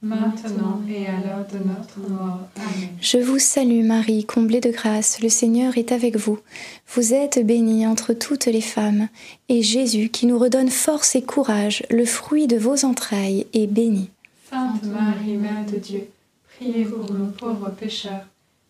maintenant 0.01 0.81
et 0.89 1.07
à 1.07 1.21
l'heure 1.21 1.47
de 1.53 1.59
notre 1.59 1.99
mort. 2.09 2.49
Amen. 2.57 2.89
Je 3.01 3.19
vous 3.19 3.39
salue 3.39 3.85
Marie, 3.85 4.25
comblée 4.25 4.61
de 4.61 4.71
grâce, 4.71 5.21
le 5.21 5.29
Seigneur 5.29 5.77
est 5.77 5.93
avec 5.93 6.17
vous. 6.17 6.39
Vous 6.95 7.13
êtes 7.13 7.45
bénie 7.45 7.87
entre 7.87 8.15
toutes 8.15 8.47
les 8.47 8.63
femmes, 8.63 9.09
et 9.49 9.63
Jésus, 9.63 10.09
qui 10.09 10.27
nous 10.27 10.39
redonne 10.39 10.71
force 10.71 11.17
et 11.17 11.23
courage, 11.23 11.83
le 11.91 12.07
fruit 12.07 12.47
de 12.47 12.57
vos 12.57 12.85
entrailles, 12.85 13.47
est 13.53 13.67
béni. 13.67 14.09
Sainte 14.49 14.85
Marie, 14.85 15.37
Mère 15.37 15.67
de 15.71 15.79
Dieu, 15.79 16.09
priez 16.57 16.85
pour 16.85 17.13
nous 17.13 17.27
pauvres 17.27 17.71
pécheurs, 17.71 18.27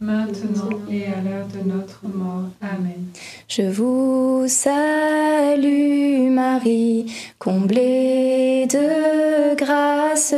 maintenant 0.00 0.70
et 0.90 1.06
à 1.06 1.20
l'heure 1.22 1.46
de 1.46 1.68
notre 1.68 2.02
mort. 2.06 2.50
Amen. 2.60 3.06
Je 3.48 3.62
vous 3.62 4.44
salue 4.46 6.30
Marie, 6.30 7.06
comblée 7.38 8.66
de 8.68 9.54
grâce, 9.56 10.34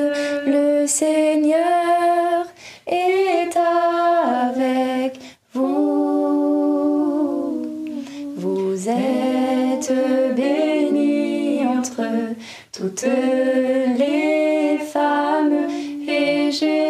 le 0.47 0.87
Seigneur 0.87 2.47
est 2.87 3.57
avec 3.57 5.19
vous. 5.55 5.99
Vous 8.37 8.89
êtes 8.89 9.93
bénie 10.37 11.67
entre 11.67 12.03
toutes 12.73 13.07
les 13.99 14.79
femmes 14.79 15.69
et 16.07 16.51
Jésus, 16.53 16.88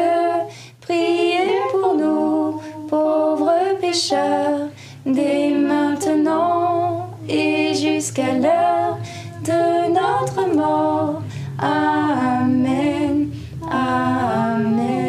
priez 0.81 1.59
pour 1.71 1.95
nous, 1.95 2.59
pauvres 2.87 3.77
pécheurs, 3.79 4.69
dès 5.05 5.51
maintenant 5.51 7.09
et 7.29 7.73
jusqu'à 7.75 8.33
l'heure 8.33 8.97
de 9.43 9.89
notre 9.93 10.55
mort. 10.55 11.21
Amen. 11.59 13.29
Amen. 13.69 15.01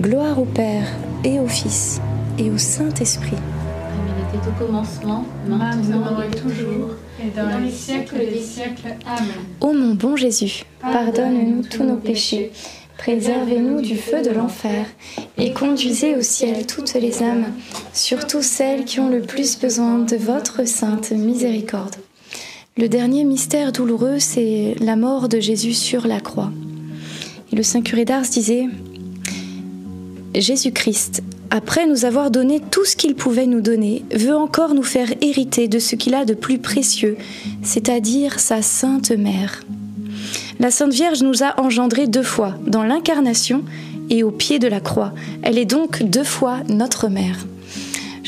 Gloire 0.00 0.38
au 0.40 0.46
Père 0.46 0.86
et 1.24 1.38
au 1.38 1.46
Fils 1.46 2.00
et 2.38 2.50
au 2.50 2.58
Saint-Esprit. 2.58 3.36
Commencement, 4.60 5.24
Maintenant 5.48 6.20
et 6.20 6.36
toujours, 6.36 6.90
et 7.18 7.30
dans 7.34 7.58
les 7.58 7.70
siècles 7.70 8.18
des 8.18 8.40
siècles. 8.40 8.94
Amen. 9.06 9.44
Ô 9.60 9.72
mon 9.72 9.94
bon 9.94 10.16
Jésus, 10.16 10.64
pardonne-nous 10.82 11.62
tous 11.62 11.82
nos 11.82 11.96
péchés, 11.96 12.52
préservez-nous 12.98 13.80
du 13.80 13.96
feu 13.96 14.22
de 14.22 14.30
l'enfer, 14.30 14.84
et 15.38 15.52
conduisez 15.52 16.14
au 16.14 16.20
ciel 16.20 16.66
toutes 16.66 16.92
les 16.92 17.22
âmes, 17.22 17.46
surtout 17.94 18.42
celles 18.42 18.84
qui 18.84 19.00
ont 19.00 19.08
le 19.08 19.22
plus 19.22 19.58
besoin 19.58 19.98
de 19.98 20.16
votre 20.16 20.66
sainte 20.68 21.10
miséricorde. 21.12 21.96
Le 22.76 22.88
dernier 22.88 23.24
mystère 23.24 23.72
douloureux, 23.72 24.18
c'est 24.18 24.74
la 24.80 24.96
mort 24.96 25.28
de 25.28 25.40
Jésus 25.40 25.74
sur 25.74 26.06
la 26.06 26.20
croix. 26.20 26.52
Et 27.52 27.56
le 27.56 27.62
Saint 27.62 27.82
curé 27.82 28.04
d'Ars 28.04 28.22
disait 28.22 28.66
Jésus-Christ, 30.34 31.22
après 31.50 31.86
nous 31.86 32.04
avoir 32.04 32.30
donné 32.30 32.60
tout 32.60 32.84
ce 32.84 32.96
qu'il 32.96 33.14
pouvait 33.14 33.46
nous 33.46 33.60
donner, 33.60 34.04
veut 34.12 34.36
encore 34.36 34.74
nous 34.74 34.82
faire 34.82 35.08
hériter 35.20 35.68
de 35.68 35.78
ce 35.78 35.96
qu'il 35.96 36.14
a 36.14 36.24
de 36.24 36.34
plus 36.34 36.58
précieux, 36.58 37.16
c'est-à-dire 37.62 38.38
sa 38.38 38.62
Sainte 38.62 39.10
Mère. 39.10 39.62
La 40.60 40.70
Sainte 40.70 40.92
Vierge 40.92 41.22
nous 41.22 41.42
a 41.42 41.60
engendrés 41.60 42.06
deux 42.06 42.22
fois, 42.22 42.54
dans 42.66 42.84
l'incarnation 42.84 43.64
et 44.10 44.22
au 44.22 44.30
pied 44.30 44.58
de 44.58 44.68
la 44.68 44.80
croix. 44.80 45.12
Elle 45.42 45.58
est 45.58 45.64
donc 45.64 46.02
deux 46.02 46.24
fois 46.24 46.58
notre 46.68 47.08
mère. 47.08 47.46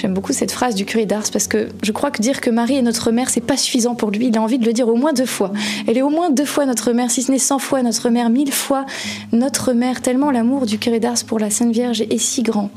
J'aime 0.02 0.14
beaucoup 0.14 0.32
cette 0.32 0.50
phrase 0.50 0.74
du 0.74 0.84
curé 0.84 1.06
d'Ars 1.06 1.30
parce 1.32 1.46
que 1.46 1.68
je 1.80 1.92
crois 1.92 2.10
que 2.10 2.20
dire 2.20 2.40
que 2.40 2.50
Marie 2.50 2.74
est 2.74 2.82
notre 2.82 3.12
mère, 3.12 3.30
c'est 3.30 3.40
pas 3.40 3.56
suffisant 3.56 3.94
pour 3.94 4.10
lui. 4.10 4.26
Il 4.26 4.36
a 4.36 4.42
envie 4.42 4.58
de 4.58 4.64
le 4.64 4.72
dire 4.72 4.88
au 4.88 4.96
moins 4.96 5.12
deux 5.12 5.26
fois. 5.26 5.52
Elle 5.86 5.96
est 5.96 6.02
au 6.02 6.08
moins 6.08 6.28
deux 6.28 6.44
fois 6.44 6.66
notre 6.66 6.90
mère, 6.90 7.08
si 7.12 7.22
ce 7.22 7.30
n'est 7.30 7.38
cent 7.38 7.60
fois 7.60 7.84
notre 7.84 8.10
mère, 8.10 8.28
mille 8.28 8.50
fois 8.50 8.84
notre 9.30 9.72
mère, 9.72 10.02
tellement 10.02 10.32
l'amour 10.32 10.66
du 10.66 10.78
curé 10.78 10.98
d'Ars 10.98 11.22
pour 11.24 11.38
la 11.38 11.50
Sainte 11.50 11.70
Vierge 11.70 12.00
est 12.00 12.18
si 12.18 12.42
grand. 12.42 12.70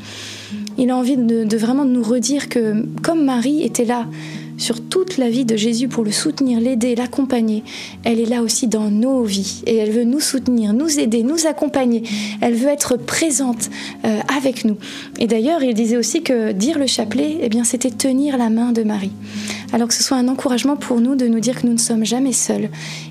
Il 0.78 0.92
a 0.92 0.96
envie 0.96 1.18
de, 1.18 1.58
vraiment 1.58 1.84
nous 1.84 2.04
redire 2.04 2.48
que 2.48 2.86
comme 3.02 3.26
Marie 3.26 3.64
était 3.64 3.86
là 3.86 4.06
sur 4.58 4.82
toute 4.82 5.18
la 5.18 5.30
vie 5.30 5.46
de 5.46 5.56
Jésus 5.56 5.88
pour 5.88 6.04
le 6.04 6.12
soutenir, 6.12 6.60
l'aider, 6.60 6.96
l'accompagner. 6.96 7.64
Elle 8.04 8.20
est 8.20 8.26
là 8.26 8.42
aussi 8.42 8.68
dans 8.68 8.90
nos 8.90 9.24
vies 9.24 9.64
et 9.66 9.76
elle 9.76 9.92
veut 9.92 10.04
nous 10.04 10.20
soutenir, 10.20 10.74
nous 10.74 11.00
aider, 11.00 11.24
nous 11.24 11.48
accompagner. 11.48 12.04
Elle 12.42 12.56
veut 12.56 12.70
être 12.70 12.98
présente 12.98 13.70
euh, 14.06 14.20
avec 14.36 14.66
nous. 14.66 14.78
Et 15.20 15.28
d'ailleurs, 15.28 15.64
il 15.64 15.74
disait 15.74 15.98
aussi 15.98 16.22
que 16.22 16.52
dire 16.52 16.80
le 16.80 16.88
chapelet, 16.88 17.40
eh 17.42 17.50
bien, 17.50 17.64
c'était 17.64 17.92
tenir 17.92 18.38
la 18.38 18.50
main 18.50 18.72
de 18.72 18.84
Marie. 18.84 19.12
Alors 19.74 19.88
que 19.88 19.94
ce 19.94 20.04
soit 20.04 20.18
un 20.18 20.28
encouragement 20.28 20.76
pour 20.78 21.02
nous 21.02 21.16
de 21.16 21.28
nous 21.28 21.40
dire 21.40 21.62
que 21.62 21.68
nous 21.68 21.74
ne 21.74 21.80
sommes 21.80 22.06
jamais 22.06 22.34
seuls. 22.34 22.70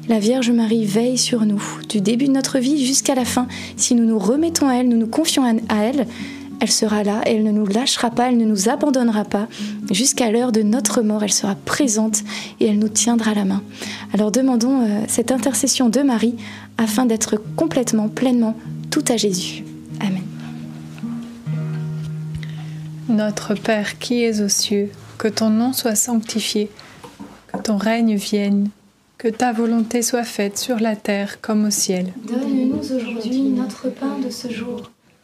La 0.08 0.18
Vierge 0.18 0.50
Marie 0.50 0.84
veille 0.84 1.18
sur 1.18 1.44
nous, 1.44 1.62
du 1.88 2.00
début 2.00 2.26
de 2.26 2.32
notre 2.32 2.58
vie 2.58 2.84
jusqu'à 2.84 3.14
la 3.14 3.24
fin. 3.24 3.46
Si 3.76 3.94
nous 3.94 4.04
nous 4.04 4.18
remettons 4.18 4.68
à 4.68 4.74
elle, 4.74 4.88
nous 4.88 4.96
nous 4.96 5.06
confions 5.06 5.44
à 5.44 5.76
elle, 5.82 6.06
elle 6.60 6.70
sera 6.70 7.02
là, 7.04 7.20
elle 7.26 7.42
ne 7.42 7.50
nous 7.50 7.66
lâchera 7.66 8.10
pas, 8.10 8.28
elle 8.28 8.36
ne 8.36 8.44
nous 8.44 8.68
abandonnera 8.68 9.24
pas. 9.24 9.48
Jusqu'à 9.90 10.30
l'heure 10.30 10.52
de 10.52 10.62
notre 10.62 11.02
mort, 11.02 11.22
elle 11.22 11.32
sera 11.32 11.54
présente 11.54 12.22
et 12.60 12.66
elle 12.66 12.78
nous 12.78 12.88
tiendra 12.88 13.34
la 13.34 13.44
main. 13.44 13.62
Alors 14.12 14.30
demandons 14.30 14.82
euh, 14.82 15.04
cette 15.08 15.32
intercession 15.32 15.88
de 15.88 16.00
Marie 16.00 16.36
afin 16.78 17.06
d'être 17.06 17.36
complètement, 17.56 18.08
pleinement 18.08 18.56
tout 18.90 19.04
à 19.08 19.16
Jésus. 19.16 19.64
Amen. 20.00 20.22
Notre 23.08 23.54
Père 23.54 23.98
qui 23.98 24.22
es 24.22 24.40
aux 24.40 24.48
cieux, 24.48 24.90
que 25.18 25.28
ton 25.28 25.50
nom 25.50 25.72
soit 25.72 25.94
sanctifié, 25.94 26.70
que 27.52 27.58
ton 27.58 27.76
règne 27.76 28.16
vienne, 28.16 28.68
que 29.18 29.28
ta 29.28 29.52
volonté 29.52 30.02
soit 30.02 30.24
faite 30.24 30.58
sur 30.58 30.80
la 30.80 30.96
terre 30.96 31.40
comme 31.40 31.66
au 31.66 31.70
ciel. 31.70 32.12
Donne-nous 32.26 32.78
aujourd'hui 32.78 33.42
notre 33.42 33.88
pain 33.88 34.18
de 34.24 34.30
ce 34.30 34.50
jour. 34.50 34.90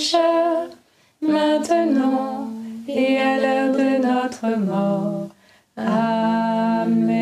pécheurs, 0.00 0.70
maintenant 1.20 2.48
et 2.88 3.18
à 3.18 3.36
l'heure 3.36 3.74
de 3.74 3.98
notre 4.00 4.46
mort. 4.58 5.28
Amen. 5.76 7.20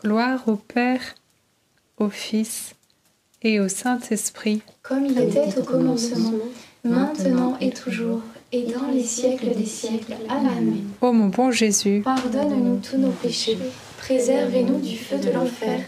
Gloire 0.00 0.44
au 0.46 0.54
Père, 0.54 1.16
au 1.98 2.10
Fils 2.10 2.76
et 3.42 3.58
au 3.58 3.66
Saint-Esprit. 3.66 4.62
Comme 4.84 5.06
il 5.06 5.18
était 5.18 5.58
au 5.58 5.64
commencement, 5.64 6.34
maintenant 6.84 7.56
et 7.60 7.70
toujours, 7.70 8.22
et 8.52 8.62
dans 8.66 8.86
les 8.92 9.02
siècles 9.02 9.56
des 9.56 9.66
siècles. 9.66 10.14
Amen. 10.28 10.84
Ô 11.00 11.10
mon 11.12 11.26
bon 11.26 11.50
Jésus, 11.50 12.02
Pardonne-nous 12.04 12.76
tous 12.88 12.98
nos 12.98 13.10
péchés, 13.10 13.58
préservez-nous 13.98 14.78
du 14.78 14.96
feu 14.96 15.18
de 15.18 15.30
l'enfer, 15.32 15.80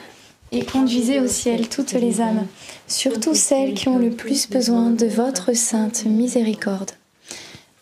Et 0.53 0.65
conduisez 0.65 1.21
au 1.21 1.29
ciel 1.29 1.69
toutes 1.69 1.93
les 1.93 2.21
âmes, 2.21 2.47
surtout 2.89 3.35
celles 3.35 3.75
qui 3.75 3.89
ont 3.89 3.99
le 3.99 4.11
plus 4.11 4.49
besoin 4.49 4.91
de 4.91 5.07
votre 5.07 5.55
sainte 5.55 6.05
miséricorde. 6.07 6.91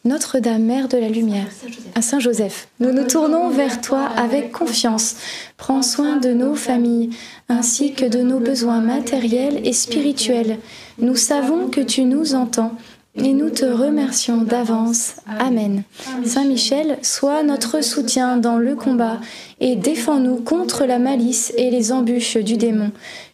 Notre-Dame, 0.04 0.62
Mère 0.62 0.88
de 0.88 0.96
la 0.96 1.08
Lumière, 1.08 1.48
à 1.94 2.02
Saint 2.02 2.20
Joseph, 2.20 2.68
nous 2.78 2.92
nous 2.92 3.06
tournons 3.06 3.50
vers 3.50 3.80
toi 3.80 4.04
avec 4.04 4.52
confiance. 4.52 5.16
Prends 5.56 5.82
soin 5.82 6.16
de 6.18 6.32
nos 6.32 6.54
familles, 6.54 7.10
ainsi 7.48 7.92
que 7.92 8.04
de 8.04 8.20
nos 8.20 8.38
besoins 8.38 8.80
matériels 8.80 9.60
et 9.64 9.72
spirituels. 9.72 10.58
Nous 10.98 11.16
savons 11.16 11.68
que 11.68 11.80
tu 11.80 12.04
nous 12.04 12.34
entends 12.34 12.72
et 13.14 13.32
nous 13.32 13.50
te 13.50 13.64
remercions 13.64 14.42
d'avance. 14.42 15.14
Amen. 15.26 15.82
Saint 16.24 16.44
Michel, 16.44 16.98
sois 17.02 17.42
notre 17.42 17.82
soutien 17.82 18.36
dans 18.36 18.58
le 18.58 18.76
combat 18.76 19.18
et 19.60 19.76
défends-nous 19.76 20.36
contre 20.36 20.84
la 20.84 20.98
malice 20.98 21.52
et 21.56 21.70
les 21.70 21.92
embûches 21.92 22.36
du 22.36 22.56
démon. 22.56 22.92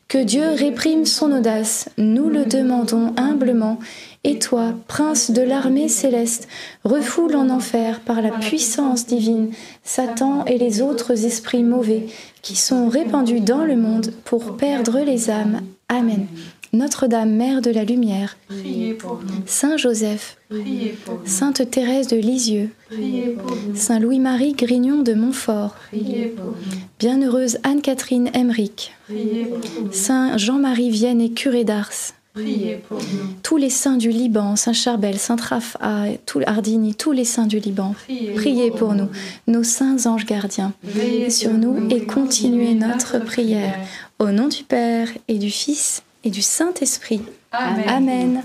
Que 0.09 0.19
Dieu 0.19 0.45
réprime 0.51 1.07
son 1.07 1.33
audace, 1.33 1.89
nous 1.99 2.29
le 2.29 2.45
demandons 2.45 3.15
humblement. 3.17 3.79
Et 4.23 4.39
toi, 4.39 4.73
prince 4.87 5.31
de 5.31 5.43
l'armée 5.43 5.89
céleste, 5.89 6.47
refoule 6.85 7.37
en 7.37 7.51
enfer 7.51 8.01
par 8.01 8.23
la 8.23 8.31
puissance 8.31 9.07
divine 9.07 9.51
Satan 9.83 10.45
et 10.47 10.57
les 10.57 10.83
autres 10.83 11.25
esprits 11.25 11.65
mauvais 11.65 12.07
qui 12.43 12.55
sont 12.55 12.89
répandus 12.89 13.41
dans 13.41 13.65
le 13.65 13.77
monde 13.77 14.13
pour 14.25 14.57
perdre 14.57 15.01
les 15.01 15.31
âmes. 15.31 15.61
Amen. 15.89 16.27
Notre-Dame, 16.75 17.31
Mère 17.31 17.61
de 17.63 17.71
la 17.71 17.85
Lumière, 17.85 18.37
Priez 18.49 18.95
pour 18.95 19.21
nous. 19.25 19.43
Saint 19.47 19.77
Joseph, 19.77 20.37
Priez 20.49 20.97
pour 21.05 21.15
nous. 21.15 21.27
Sainte 21.27 21.71
Thérèse 21.71 22.09
de 22.09 22.17
Lisieux, 22.17 22.71
Priez 22.91 23.29
pour 23.31 23.57
nous. 23.57 23.77
Saint 23.77 24.01
Louis-Marie 24.01 24.53
Grignon 24.55 25.03
de 25.03 25.15
Montfort, 25.15 25.77
Priez 25.93 26.27
pour 26.27 26.47
nous. 26.47 26.79
Bienheureuse 26.99 27.59
Anne-Catherine 27.63 28.31
Emmerich, 28.35 28.93
Priez 29.07 29.45
pour 29.45 29.59
nous. 29.83 29.93
Saint 29.93 30.37
Jean-Marie 30.37 30.91
Vianney 30.91 31.33
curé 31.33 31.63
d'Ars, 31.65 31.91
Priez 32.35 32.83
pour 32.89 32.99
nous. 32.99 33.29
tous 33.45 33.57
les 33.57 33.71
saints 33.71 33.97
du 33.97 34.11
Liban, 34.11 34.57
Saint 34.57 34.73
Charbel, 34.73 35.19
Saint 35.19 35.37
Rapha, 35.37 36.07
tout 36.27 36.41
Ardini, 36.45 36.95
tous 36.97 37.13
les 37.13 37.25
saints 37.25 37.47
du 37.47 37.61
Liban, 37.61 37.95
Priez, 38.05 38.33
priez 38.35 38.71
pour 38.73 38.95
nous, 38.95 39.09
nos 39.47 39.63
saints 39.63 40.07
anges 40.07 40.27
gardiens. 40.27 40.73
Veillez 40.83 41.31
sur 41.31 41.53
nous 41.53 41.89
et 41.91 42.05
continuez 42.05 42.75
notre 42.75 43.21
prière. 43.21 43.79
Au 44.19 44.33
nom 44.33 44.49
du 44.49 44.65
Père 44.65 45.09
et 45.29 45.39
du 45.39 45.51
Fils 45.51 46.03
et 46.25 46.31
du 46.31 46.43
Saint-Esprit. 46.43 47.23
Amen. 47.53 47.89
Amen. 47.89 48.43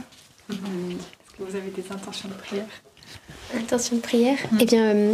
est-ce 0.49 1.37
que 1.37 1.43
vous 1.49 1.55
avez 1.55 1.71
des 1.71 1.91
intentions 1.91 2.29
de 2.29 2.33
prière? 2.33 2.65
Intention 3.55 3.95
de 3.95 4.01
prière? 4.01 4.37
Eh 4.59 4.65
bien, 4.65 4.83
euh, 4.83 5.13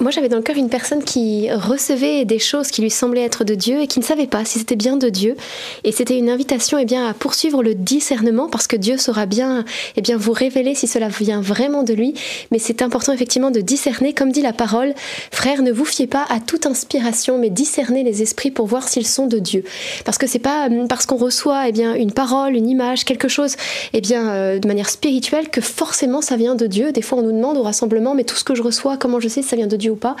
moi 0.00 0.10
j'avais 0.10 0.28
dans 0.28 0.36
le 0.36 0.42
cœur 0.42 0.56
une 0.56 0.68
personne 0.68 1.02
qui 1.02 1.50
recevait 1.50 2.24
des 2.24 2.38
choses 2.38 2.70
qui 2.70 2.82
lui 2.82 2.90
semblaient 2.90 3.24
être 3.24 3.44
de 3.44 3.54
Dieu 3.54 3.80
et 3.80 3.86
qui 3.86 4.00
ne 4.00 4.04
savait 4.04 4.26
pas 4.26 4.44
si 4.44 4.58
c'était 4.58 4.76
bien 4.76 4.96
de 4.96 5.08
Dieu. 5.08 5.36
Et 5.84 5.92
c'était 5.92 6.18
une 6.18 6.28
invitation 6.28 6.78
eh 6.78 6.84
bien, 6.84 7.06
à 7.08 7.14
poursuivre 7.14 7.62
le 7.62 7.74
discernement 7.74 8.48
parce 8.48 8.66
que 8.66 8.76
Dieu 8.76 8.98
saura 8.98 9.26
bien, 9.26 9.64
eh 9.96 10.02
bien 10.02 10.16
vous 10.16 10.32
révéler 10.32 10.74
si 10.74 10.86
cela 10.86 11.08
vient 11.08 11.40
vraiment 11.40 11.82
de 11.82 11.94
lui. 11.94 12.14
Mais 12.50 12.58
c'est 12.58 12.82
important 12.82 13.12
effectivement 13.12 13.50
de 13.50 13.60
discerner, 13.60 14.12
comme 14.12 14.32
dit 14.32 14.42
la 14.42 14.52
parole, 14.52 14.94
frère, 15.30 15.62
ne 15.62 15.72
vous 15.72 15.84
fiez 15.84 16.06
pas 16.06 16.24
à 16.28 16.40
toute 16.40 16.66
inspiration, 16.66 17.38
mais 17.38 17.50
discernez 17.50 18.02
les 18.02 18.22
esprits 18.22 18.50
pour 18.50 18.66
voir 18.66 18.88
s'ils 18.88 19.06
sont 19.06 19.26
de 19.26 19.38
Dieu. 19.38 19.64
Parce 20.04 20.18
que 20.18 20.26
c'est 20.26 20.38
pas 20.38 20.68
euh, 20.68 20.86
parce 20.88 21.06
qu'on 21.06 21.16
reçoit 21.16 21.68
eh 21.68 21.72
bien, 21.72 21.94
une 21.94 22.12
parole, 22.12 22.54
une 22.54 22.68
image, 22.68 23.04
quelque 23.04 23.28
chose 23.28 23.56
eh 23.92 24.00
bien, 24.00 24.28
euh, 24.30 24.58
de 24.58 24.68
manière 24.68 24.90
spirituelle 24.90 25.48
que 25.48 25.60
forcément 25.60 26.20
ça 26.20 26.36
vient 26.36 26.54
de 26.54 26.66
Dieu. 26.66 26.92
Des 26.92 27.02
fois 27.02 27.18
on 27.18 27.22
nous 27.22 27.32
demande 27.32 27.56
au 27.56 27.62
rassemblement, 27.62 28.14
mais 28.14 28.24
tout 28.24 28.36
ce 28.36 28.44
que 28.44 28.54
je 28.54 28.62
reçois, 28.62 28.96
comment 28.96 29.20
je 29.20 29.28
sais 29.28 29.42
si 29.42 29.48
ça 29.48 29.56
vient 29.56 29.66
de 29.66 29.73
Dieu 29.76 29.92
ou 29.92 29.96
pas 29.96 30.16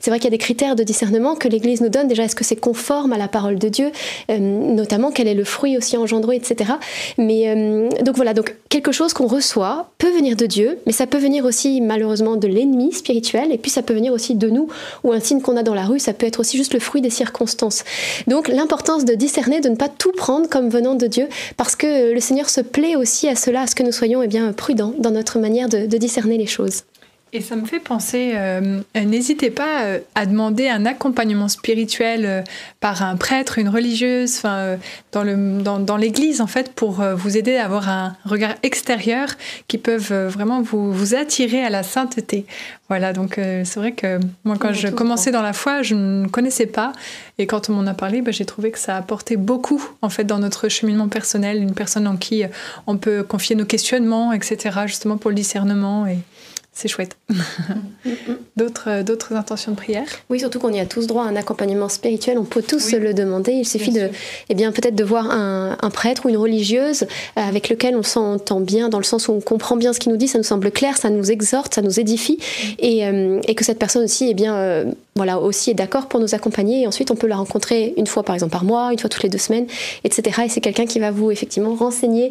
C'est 0.00 0.10
vrai 0.10 0.18
qu'il 0.18 0.26
y 0.26 0.28
a 0.28 0.36
des 0.36 0.38
critères 0.38 0.76
de 0.76 0.82
discernement 0.82 1.34
que 1.34 1.48
l'Église 1.48 1.80
nous 1.80 1.88
donne. 1.88 2.08
Déjà, 2.08 2.24
est-ce 2.24 2.36
que 2.36 2.44
c'est 2.44 2.56
conforme 2.56 3.12
à 3.12 3.18
la 3.18 3.28
parole 3.28 3.58
de 3.58 3.68
Dieu 3.68 3.90
Euh, 4.30 4.38
Notamment, 4.38 5.10
quel 5.10 5.28
est 5.28 5.34
le 5.34 5.44
fruit 5.44 5.76
aussi 5.76 5.96
engendré, 5.96 6.36
etc. 6.36 6.72
Mais 7.16 7.48
euh, 7.48 7.88
donc 8.02 8.16
voilà, 8.16 8.34
donc 8.34 8.56
quelque 8.68 8.92
chose 8.92 9.12
qu'on 9.12 9.26
reçoit 9.26 9.90
peut 9.98 10.10
venir 10.10 10.36
de 10.36 10.46
Dieu, 10.46 10.78
mais 10.86 10.92
ça 10.92 11.06
peut 11.06 11.18
venir 11.18 11.44
aussi 11.44 11.80
malheureusement 11.80 12.36
de 12.36 12.46
l'ennemi 12.46 12.92
spirituel, 12.92 13.52
et 13.52 13.58
puis 13.58 13.70
ça 13.70 13.82
peut 13.82 13.94
venir 13.94 14.12
aussi 14.12 14.34
de 14.34 14.48
nous, 14.48 14.68
ou 15.04 15.12
un 15.12 15.20
signe 15.20 15.40
qu'on 15.40 15.56
a 15.56 15.62
dans 15.62 15.74
la 15.74 15.84
rue, 15.84 15.98
ça 15.98 16.12
peut 16.12 16.26
être 16.26 16.40
aussi 16.40 16.56
juste 16.56 16.74
le 16.74 16.80
fruit 16.80 17.00
des 17.00 17.10
circonstances. 17.10 17.84
Donc 18.26 18.48
l'importance 18.48 19.04
de 19.04 19.14
discerner, 19.14 19.60
de 19.60 19.68
ne 19.68 19.76
pas 19.76 19.88
tout 19.88 20.12
prendre 20.12 20.48
comme 20.48 20.68
venant 20.68 20.94
de 20.94 21.06
Dieu, 21.06 21.28
parce 21.56 21.76
que 21.76 22.12
le 22.12 22.20
Seigneur 22.20 22.50
se 22.50 22.60
plaît 22.60 22.96
aussi 22.96 23.28
à 23.28 23.34
cela, 23.34 23.62
à 23.62 23.66
ce 23.66 23.74
que 23.74 23.82
nous 23.82 23.92
soyons 23.92 24.22
eh 24.22 24.28
bien, 24.28 24.52
prudents 24.52 24.94
dans 24.98 25.10
notre 25.10 25.38
manière 25.38 25.68
de, 25.68 25.86
de 25.86 25.96
discerner 25.96 26.38
les 26.38 26.46
choses. 26.46 26.82
Et 27.32 27.42
ça 27.42 27.56
me 27.56 27.66
fait 27.66 27.78
penser, 27.80 28.32
euh, 28.36 28.80
n'hésitez 28.94 29.50
pas 29.50 29.82
euh, 29.82 29.98
à 30.14 30.24
demander 30.24 30.68
un 30.68 30.86
accompagnement 30.86 31.48
spirituel 31.48 32.24
euh, 32.24 32.42
par 32.80 33.02
un 33.02 33.16
prêtre, 33.16 33.58
une 33.58 33.68
religieuse, 33.68 34.36
enfin 34.38 34.78
dans 35.12 35.24
le 35.24 35.62
dans, 35.62 35.78
dans 35.78 35.96
l'Église 35.98 36.40
en 36.40 36.46
fait, 36.46 36.72
pour 36.72 37.02
vous 37.02 37.36
aider 37.36 37.56
à 37.56 37.66
avoir 37.66 37.88
un 37.88 38.16
regard 38.24 38.54
extérieur 38.62 39.28
qui 39.66 39.76
peuvent 39.76 40.12
vraiment 40.28 40.62
vous 40.62 40.92
vous 40.92 41.14
attirer 41.14 41.62
à 41.62 41.70
la 41.70 41.82
sainteté. 41.82 42.46
Voilà, 42.88 43.12
donc 43.12 43.36
euh, 43.36 43.62
c'est 43.66 43.78
vrai 43.78 43.92
que 43.92 44.18
moi 44.44 44.56
quand 44.58 44.72
je 44.72 44.88
commençais 44.88 45.30
dans 45.30 45.42
la 45.42 45.52
foi, 45.52 45.82
je 45.82 45.94
ne 45.94 46.26
connaissais 46.28 46.66
pas, 46.66 46.92
et 47.36 47.46
quand 47.46 47.68
on 47.68 47.74
m'en 47.74 47.86
a 47.86 47.92
parlé, 47.92 48.22
bah, 48.22 48.30
j'ai 48.30 48.46
trouvé 48.46 48.70
que 48.70 48.78
ça 48.78 48.96
apportait 48.96 49.36
beaucoup 49.36 49.84
en 50.00 50.08
fait 50.08 50.24
dans 50.24 50.38
notre 50.38 50.68
cheminement 50.70 51.08
personnel, 51.08 51.62
une 51.62 51.74
personne 51.74 52.06
en 52.06 52.16
qui 52.16 52.44
on 52.86 52.96
peut 52.96 53.22
confier 53.22 53.56
nos 53.56 53.66
questionnements, 53.66 54.32
etc. 54.32 54.80
Justement 54.86 55.18
pour 55.18 55.30
le 55.30 55.36
discernement 55.36 56.06
et 56.06 56.18
c'est 56.78 56.86
chouette. 56.86 57.16
d'autres, 58.56 58.88
euh, 58.88 59.02
d'autres 59.02 59.32
intentions 59.32 59.72
de 59.72 59.76
prière? 59.76 60.06
Oui, 60.30 60.38
surtout 60.38 60.60
qu'on 60.60 60.72
y 60.72 60.78
a 60.78 60.86
tous 60.86 61.08
droit 61.08 61.24
à 61.24 61.26
un 61.26 61.34
accompagnement 61.34 61.88
spirituel. 61.88 62.38
On 62.38 62.44
peut 62.44 62.62
tous 62.62 62.78
se 62.78 62.94
le 62.94 63.14
demander. 63.14 63.50
Il 63.50 63.66
suffit 63.66 63.90
de, 63.90 64.10
eh 64.48 64.54
bien, 64.54 64.70
peut-être 64.70 64.94
de 64.94 65.02
voir 65.02 65.28
un, 65.28 65.76
prêtre 65.92 66.26
ou 66.26 66.28
une 66.28 66.36
religieuse 66.36 67.02
euh, 67.02 67.40
avec 67.40 67.68
lequel 67.68 67.96
on 67.96 68.04
s'entend 68.04 68.60
bien, 68.60 68.88
dans 68.88 68.98
le 68.98 69.04
sens 69.04 69.26
où 69.26 69.32
on 69.32 69.40
comprend 69.40 69.74
bien 69.74 69.92
ce 69.92 69.98
qu'il 69.98 70.12
nous 70.12 70.18
dit, 70.18 70.28
ça 70.28 70.38
nous 70.38 70.44
semble 70.44 70.70
clair, 70.70 70.96
ça 70.96 71.10
nous 71.10 71.32
exhorte, 71.32 71.74
ça 71.74 71.82
nous 71.82 71.98
édifie, 71.98 72.38
et, 72.78 73.04
euh, 73.06 73.40
et 73.48 73.56
que 73.56 73.64
cette 73.64 73.80
personne 73.80 74.04
aussi, 74.04 74.28
eh 74.30 74.34
bien, 74.34 74.84
voilà, 75.16 75.40
aussi 75.40 75.70
est 75.70 75.74
d'accord 75.74 76.06
pour 76.06 76.20
nous 76.20 76.34
accompagner. 76.36 76.82
Et 76.82 76.86
ensuite, 76.86 77.10
on 77.10 77.16
peut 77.16 77.26
la 77.26 77.36
rencontrer 77.36 77.94
une 77.96 78.06
fois, 78.06 78.22
par 78.22 78.36
exemple, 78.36 78.52
par 78.52 78.64
mois, 78.64 78.92
une 78.92 78.98
fois 79.00 79.10
toutes 79.10 79.24
les 79.24 79.28
deux 79.28 79.38
semaines, 79.38 79.66
etc. 80.04 80.42
Et 80.44 80.48
c'est 80.48 80.60
quelqu'un 80.60 80.86
qui 80.86 81.00
va 81.00 81.10
vous 81.10 81.32
effectivement 81.32 81.74
renseigner 81.74 82.30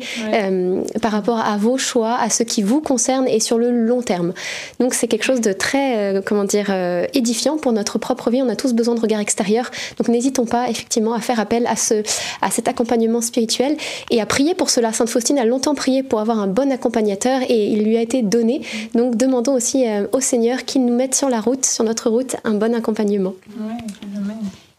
par 1.01 1.11
rapport 1.11 1.39
à 1.39 1.57
vos 1.57 1.77
choix, 1.77 2.15
à 2.17 2.29
ce 2.29 2.43
qui 2.43 2.61
vous 2.61 2.79
concerne 2.79 3.27
et 3.27 3.41
sur 3.41 3.57
le 3.57 3.71
long 3.71 4.01
terme. 4.01 4.33
Donc 4.79 4.93
c'est 4.93 5.07
quelque 5.07 5.23
chose 5.23 5.41
de 5.41 5.53
très, 5.53 6.15
euh, 6.15 6.21
comment 6.23 6.43
dire, 6.43 6.67
euh, 6.69 7.05
édifiant 7.13 7.57
pour 7.57 7.71
notre 7.71 7.97
propre 7.97 8.29
vie. 8.29 8.41
On 8.41 8.49
a 8.49 8.55
tous 8.55 8.73
besoin 8.73 8.95
de 8.95 8.99
regard 8.99 9.19
extérieur. 9.19 9.69
Donc 9.97 10.07
n'hésitons 10.07 10.45
pas 10.45 10.69
effectivement 10.69 11.13
à 11.13 11.21
faire 11.21 11.39
appel 11.39 11.67
à, 11.67 11.75
ce, 11.75 12.03
à 12.41 12.51
cet 12.51 12.67
accompagnement 12.67 13.21
spirituel 13.21 13.77
et 14.11 14.21
à 14.21 14.25
prier 14.25 14.55
pour 14.55 14.69
cela. 14.69 14.93
Sainte 14.93 15.09
Faustine 15.09 15.39
a 15.39 15.45
longtemps 15.45 15.75
prié 15.75 16.03
pour 16.03 16.19
avoir 16.19 16.39
un 16.39 16.47
bon 16.47 16.71
accompagnateur 16.71 17.41
et 17.47 17.67
il 17.67 17.83
lui 17.83 17.97
a 17.97 18.01
été 18.01 18.21
donné. 18.21 18.61
Donc 18.93 19.15
demandons 19.15 19.53
aussi 19.53 19.87
euh, 19.87 20.07
au 20.11 20.19
Seigneur 20.19 20.65
qu'il 20.65 20.85
nous 20.85 20.95
mette 20.95 21.15
sur 21.15 21.29
la 21.29 21.41
route, 21.41 21.65
sur 21.65 21.83
notre 21.83 22.09
route, 22.09 22.35
un 22.43 22.53
bon 22.53 22.75
accompagnement. 22.75 23.33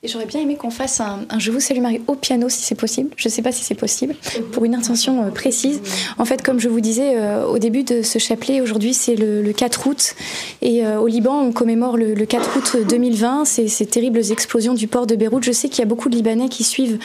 J'aurais 0.04 0.26
bien 0.26 0.40
aimé 0.40 0.54
qu'on 0.54 0.70
fasse 0.70 1.00
un, 1.00 1.26
Je 1.38 1.50
vous 1.50 1.58
salue 1.58 1.80
Marie 1.80 2.00
au 2.06 2.14
piano 2.14 2.48
si 2.48 2.62
c'est 2.62 2.76
possible. 2.76 3.10
Je 3.16 3.26
ne 3.26 3.32
sais 3.32 3.42
pas 3.42 3.50
si 3.50 3.64
c'est 3.64 3.74
possible, 3.74 4.14
pour 4.52 4.64
une 4.64 4.76
intention 4.76 5.24
euh, 5.24 5.30
précise. 5.30 5.80
En 6.18 6.24
fait, 6.24 6.40
comme 6.40 6.60
je 6.60 6.68
vous 6.68 6.80
disais 6.80 7.16
euh, 7.16 7.44
au 7.44 7.58
début 7.58 7.82
de 7.82 8.02
ce 8.02 8.20
chapelet, 8.20 8.60
aujourd'hui 8.60 8.94
c'est 8.94 9.16
le, 9.16 9.52
4 9.52 9.88
août. 9.88 10.14
Et 10.62 10.86
euh, 10.86 11.00
au 11.00 11.08
Liban, 11.08 11.40
on 11.40 11.50
commémore 11.50 11.96
le, 11.96 12.14
4 12.14 12.56
août 12.56 12.76
2020, 12.88 13.44
ces, 13.44 13.66
ces, 13.66 13.86
terribles 13.86 14.20
explosions 14.30 14.74
du 14.74 14.86
port 14.86 15.08
de 15.08 15.16
Beyrouth. 15.16 15.42
Je 15.42 15.50
sais 15.50 15.68
qu'il 15.68 15.80
y 15.80 15.82
a 15.82 15.86
beaucoup 15.88 16.08
de 16.08 16.14
Libanais 16.14 16.48
qui 16.48 16.62
suivent 16.62 17.00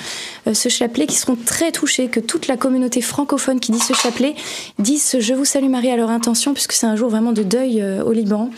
ce 0.51 0.69
chapelet, 0.69 1.07
qui 1.07 1.15
seront 1.15 1.35
très 1.35 1.71
touchés 1.71 2.09
que 2.09 2.19
toute 2.19 2.45
la 2.45 2.57
communauté 2.57 3.01
francophone 3.01 3.59
qui 3.59 3.71
dit 3.71 3.79
ce 3.79 3.93
chapelet 3.93 4.35
dise 4.77 5.17
Je 5.17 5.33
vous 5.33 5.45
salue 5.45 5.69
Marie 5.69 5.89
à 5.89 5.97
leur 5.97 6.11
intention, 6.11 6.53
puisque 6.53 6.73
c'est 6.73 6.85
un 6.85 6.95
jour 6.95 7.09
vraiment 7.09 7.31
de 7.31 7.41
deuil 7.41 7.83
au 8.05 8.11
Liban 8.11 8.51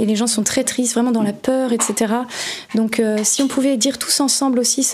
et 0.00 0.06
les 0.06 0.16
gens 0.16 0.26
sont 0.26 0.42
très 0.42 0.64
tristes, 0.64 0.94
vraiment 0.94 1.12
dans 1.12 1.22
la 1.22 1.34
peur, 1.34 1.72
etc. 1.72 2.14
Donc 2.74 2.98
euh, 2.98 3.18
si 3.22 3.42
on 3.42 3.48
pouvait 3.48 3.76
dire 3.76 3.98
tous 3.98 4.20
ensemble 4.20 4.58
aussi, 4.58 4.86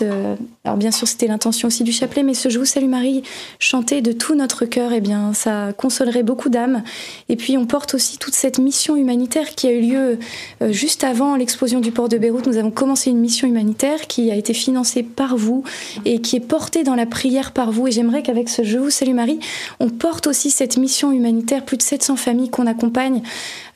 alors 0.65 0.77
bien 0.77 0.91
sûr 0.91 1.07
c'était 1.07 1.29
l'intention 1.29 1.69
aussi 1.69 1.85
du 1.85 1.93
chapelet, 1.93 2.25
mais 2.25 2.35
ce 2.35 2.49
Je 2.49 2.59
vous 2.59 2.65
salue 2.65 2.89
Marie, 2.89 3.23
chanter 3.61 4.01
de 4.01 4.11
tout 4.11 4.35
notre 4.35 4.65
cœur, 4.65 4.93
eh 4.93 5.01
bien 5.01 5.33
ça 5.33 5.73
consolerait 5.77 6.25
beaucoup 6.25 6.49
d'âmes. 6.49 6.83
Et 7.29 7.37
puis 7.37 7.57
on 7.57 7.67
porte 7.67 7.95
aussi 7.95 8.19
toute 8.19 8.35
cette 8.35 8.59
mission 8.59 8.97
humanitaire 8.97 9.55
qui 9.55 9.69
a 9.69 9.73
eu 9.73 9.81
lieu 9.81 10.19
euh, 10.63 10.73
juste 10.73 11.05
avant 11.05 11.37
l'explosion 11.37 11.79
du 11.79 11.93
port 11.93 12.09
de 12.09 12.19
Beyrouth. 12.19 12.47
Nous 12.49 12.57
avons 12.57 12.73
commencé 12.73 13.11
une 13.11 13.21
mission 13.21 13.47
humanitaire 13.47 14.09
qui 14.09 14.33
a 14.33 14.35
été 14.35 14.55
financée 14.55 15.05
par 15.05 15.37
vous 15.37 15.63
et 16.05 16.21
qui 16.21 16.35
est 16.35 16.41
portée 16.41 16.83
dans 16.83 16.97
la 16.97 17.07
prière 17.07 17.53
par 17.53 17.71
vous. 17.71 17.87
Et 17.87 17.93
j'aimerais 17.93 18.23
qu'avec 18.23 18.49
ce 18.49 18.65
Je 18.65 18.79
vous 18.79 18.91
salue 18.91 19.15
Marie, 19.15 19.39
on 19.79 19.89
porte 19.89 20.27
aussi 20.27 20.51
cette 20.51 20.77
mission 20.77 21.13
humanitaire, 21.13 21.65
plus 21.65 21.77
de 21.77 21.83
700 21.83 22.17
familles 22.17 22.51
qu'on 22.51 22.67
accompagne 22.67 23.23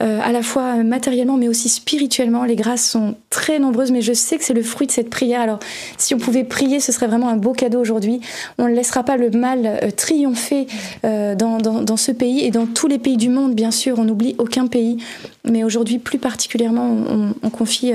euh, 0.02 0.18
à 0.22 0.32
la 0.32 0.42
fois 0.42 0.76
matériellement 0.76 1.19
mais 1.24 1.48
aussi 1.48 1.68
spirituellement. 1.68 2.44
Les 2.44 2.56
grâces 2.56 2.88
sont 2.88 3.14
très 3.30 3.58
nombreuses, 3.58 3.90
mais 3.90 4.02
je 4.02 4.12
sais 4.12 4.38
que 4.38 4.44
c'est 4.44 4.54
le 4.54 4.62
fruit 4.62 4.86
de 4.86 4.92
cette 4.92 5.10
prière. 5.10 5.40
Alors, 5.40 5.58
si 5.98 6.14
on 6.14 6.18
pouvait 6.18 6.44
prier, 6.44 6.80
ce 6.80 6.92
serait 6.92 7.06
vraiment 7.06 7.28
un 7.28 7.36
beau 7.36 7.52
cadeau 7.52 7.80
aujourd'hui. 7.80 8.20
On 8.58 8.68
ne 8.68 8.74
laissera 8.74 9.02
pas 9.02 9.16
le 9.16 9.30
mal 9.30 9.66
euh, 9.66 9.90
triompher 9.90 10.66
euh, 11.04 11.34
dans, 11.34 11.96
ce 11.96 12.12
pays 12.12 12.44
et 12.44 12.50
dans 12.50 12.66
tous 12.66 12.86
les 12.86 12.98
pays 12.98 13.16
du 13.16 13.28
monde, 13.28 13.54
bien 13.54 13.70
sûr. 13.70 13.98
On 13.98 14.04
n'oublie 14.04 14.34
aucun 14.38 14.66
pays. 14.66 14.98
Mais 15.44 15.64
aujourd'hui, 15.64 15.98
plus 15.98 16.18
particulièrement, 16.18 16.88
on, 16.88 17.34
on 17.42 17.50
confie 17.50 17.92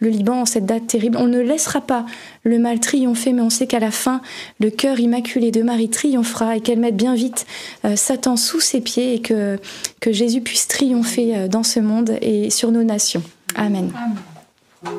le 0.00 0.08
Liban 0.08 0.40
en 0.40 0.44
cette 0.44 0.66
date 0.66 0.86
terrible. 0.86 1.16
On 1.18 1.26
ne 1.26 1.40
laissera 1.40 1.80
pas 1.80 2.04
le 2.42 2.58
mal 2.58 2.80
triompher, 2.80 3.32
mais 3.32 3.42
on 3.42 3.50
sait 3.50 3.66
qu'à 3.66 3.78
la 3.78 3.90
fin, 3.90 4.20
le 4.58 4.70
cœur 4.70 4.98
immaculé 4.98 5.50
de 5.50 5.62
Marie 5.62 5.88
triomphera 5.88 6.56
et 6.56 6.60
qu'elle 6.60 6.80
mette 6.80 6.96
bien 6.96 7.14
vite 7.14 7.46
Satan 7.94 8.36
sous 8.36 8.60
ses 8.60 8.80
pieds 8.80 9.14
et 9.14 9.20
que, 9.20 9.58
que 10.00 10.12
Jésus 10.12 10.40
puisse 10.40 10.66
triompher 10.66 11.36
euh, 11.36 11.48
dans 11.48 11.62
ce 11.62 11.80
monde 11.80 12.16
et 12.20 12.50
sur 12.50 12.72
nos 12.72 12.82
nations. 12.82 13.22
Amen. 13.54 13.92
Amen. 13.94 14.96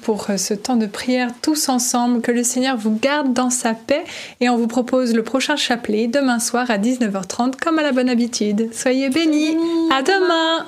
Pour 0.00 0.30
euh, 0.30 0.36
ce 0.36 0.54
temps 0.54 0.76
de 0.76 0.86
prière 0.86 1.30
tous 1.42 1.68
ensemble. 1.68 2.20
Que 2.20 2.32
le 2.32 2.42
Seigneur 2.42 2.76
vous 2.76 2.96
garde 3.00 3.32
dans 3.32 3.50
sa 3.50 3.74
paix. 3.74 4.04
Et 4.40 4.48
on 4.48 4.56
vous 4.56 4.66
propose 4.66 5.14
le 5.14 5.22
prochain 5.22 5.56
chapelet 5.56 6.06
demain 6.06 6.38
soir 6.38 6.70
à 6.70 6.78
19h30 6.78 7.54
comme 7.56 7.78
à 7.78 7.82
la 7.82 7.92
bonne 7.92 8.08
habitude. 8.08 8.68
Soyez 8.72 9.10
bénis. 9.10 9.56
À 9.90 10.02
demain. 10.02 10.66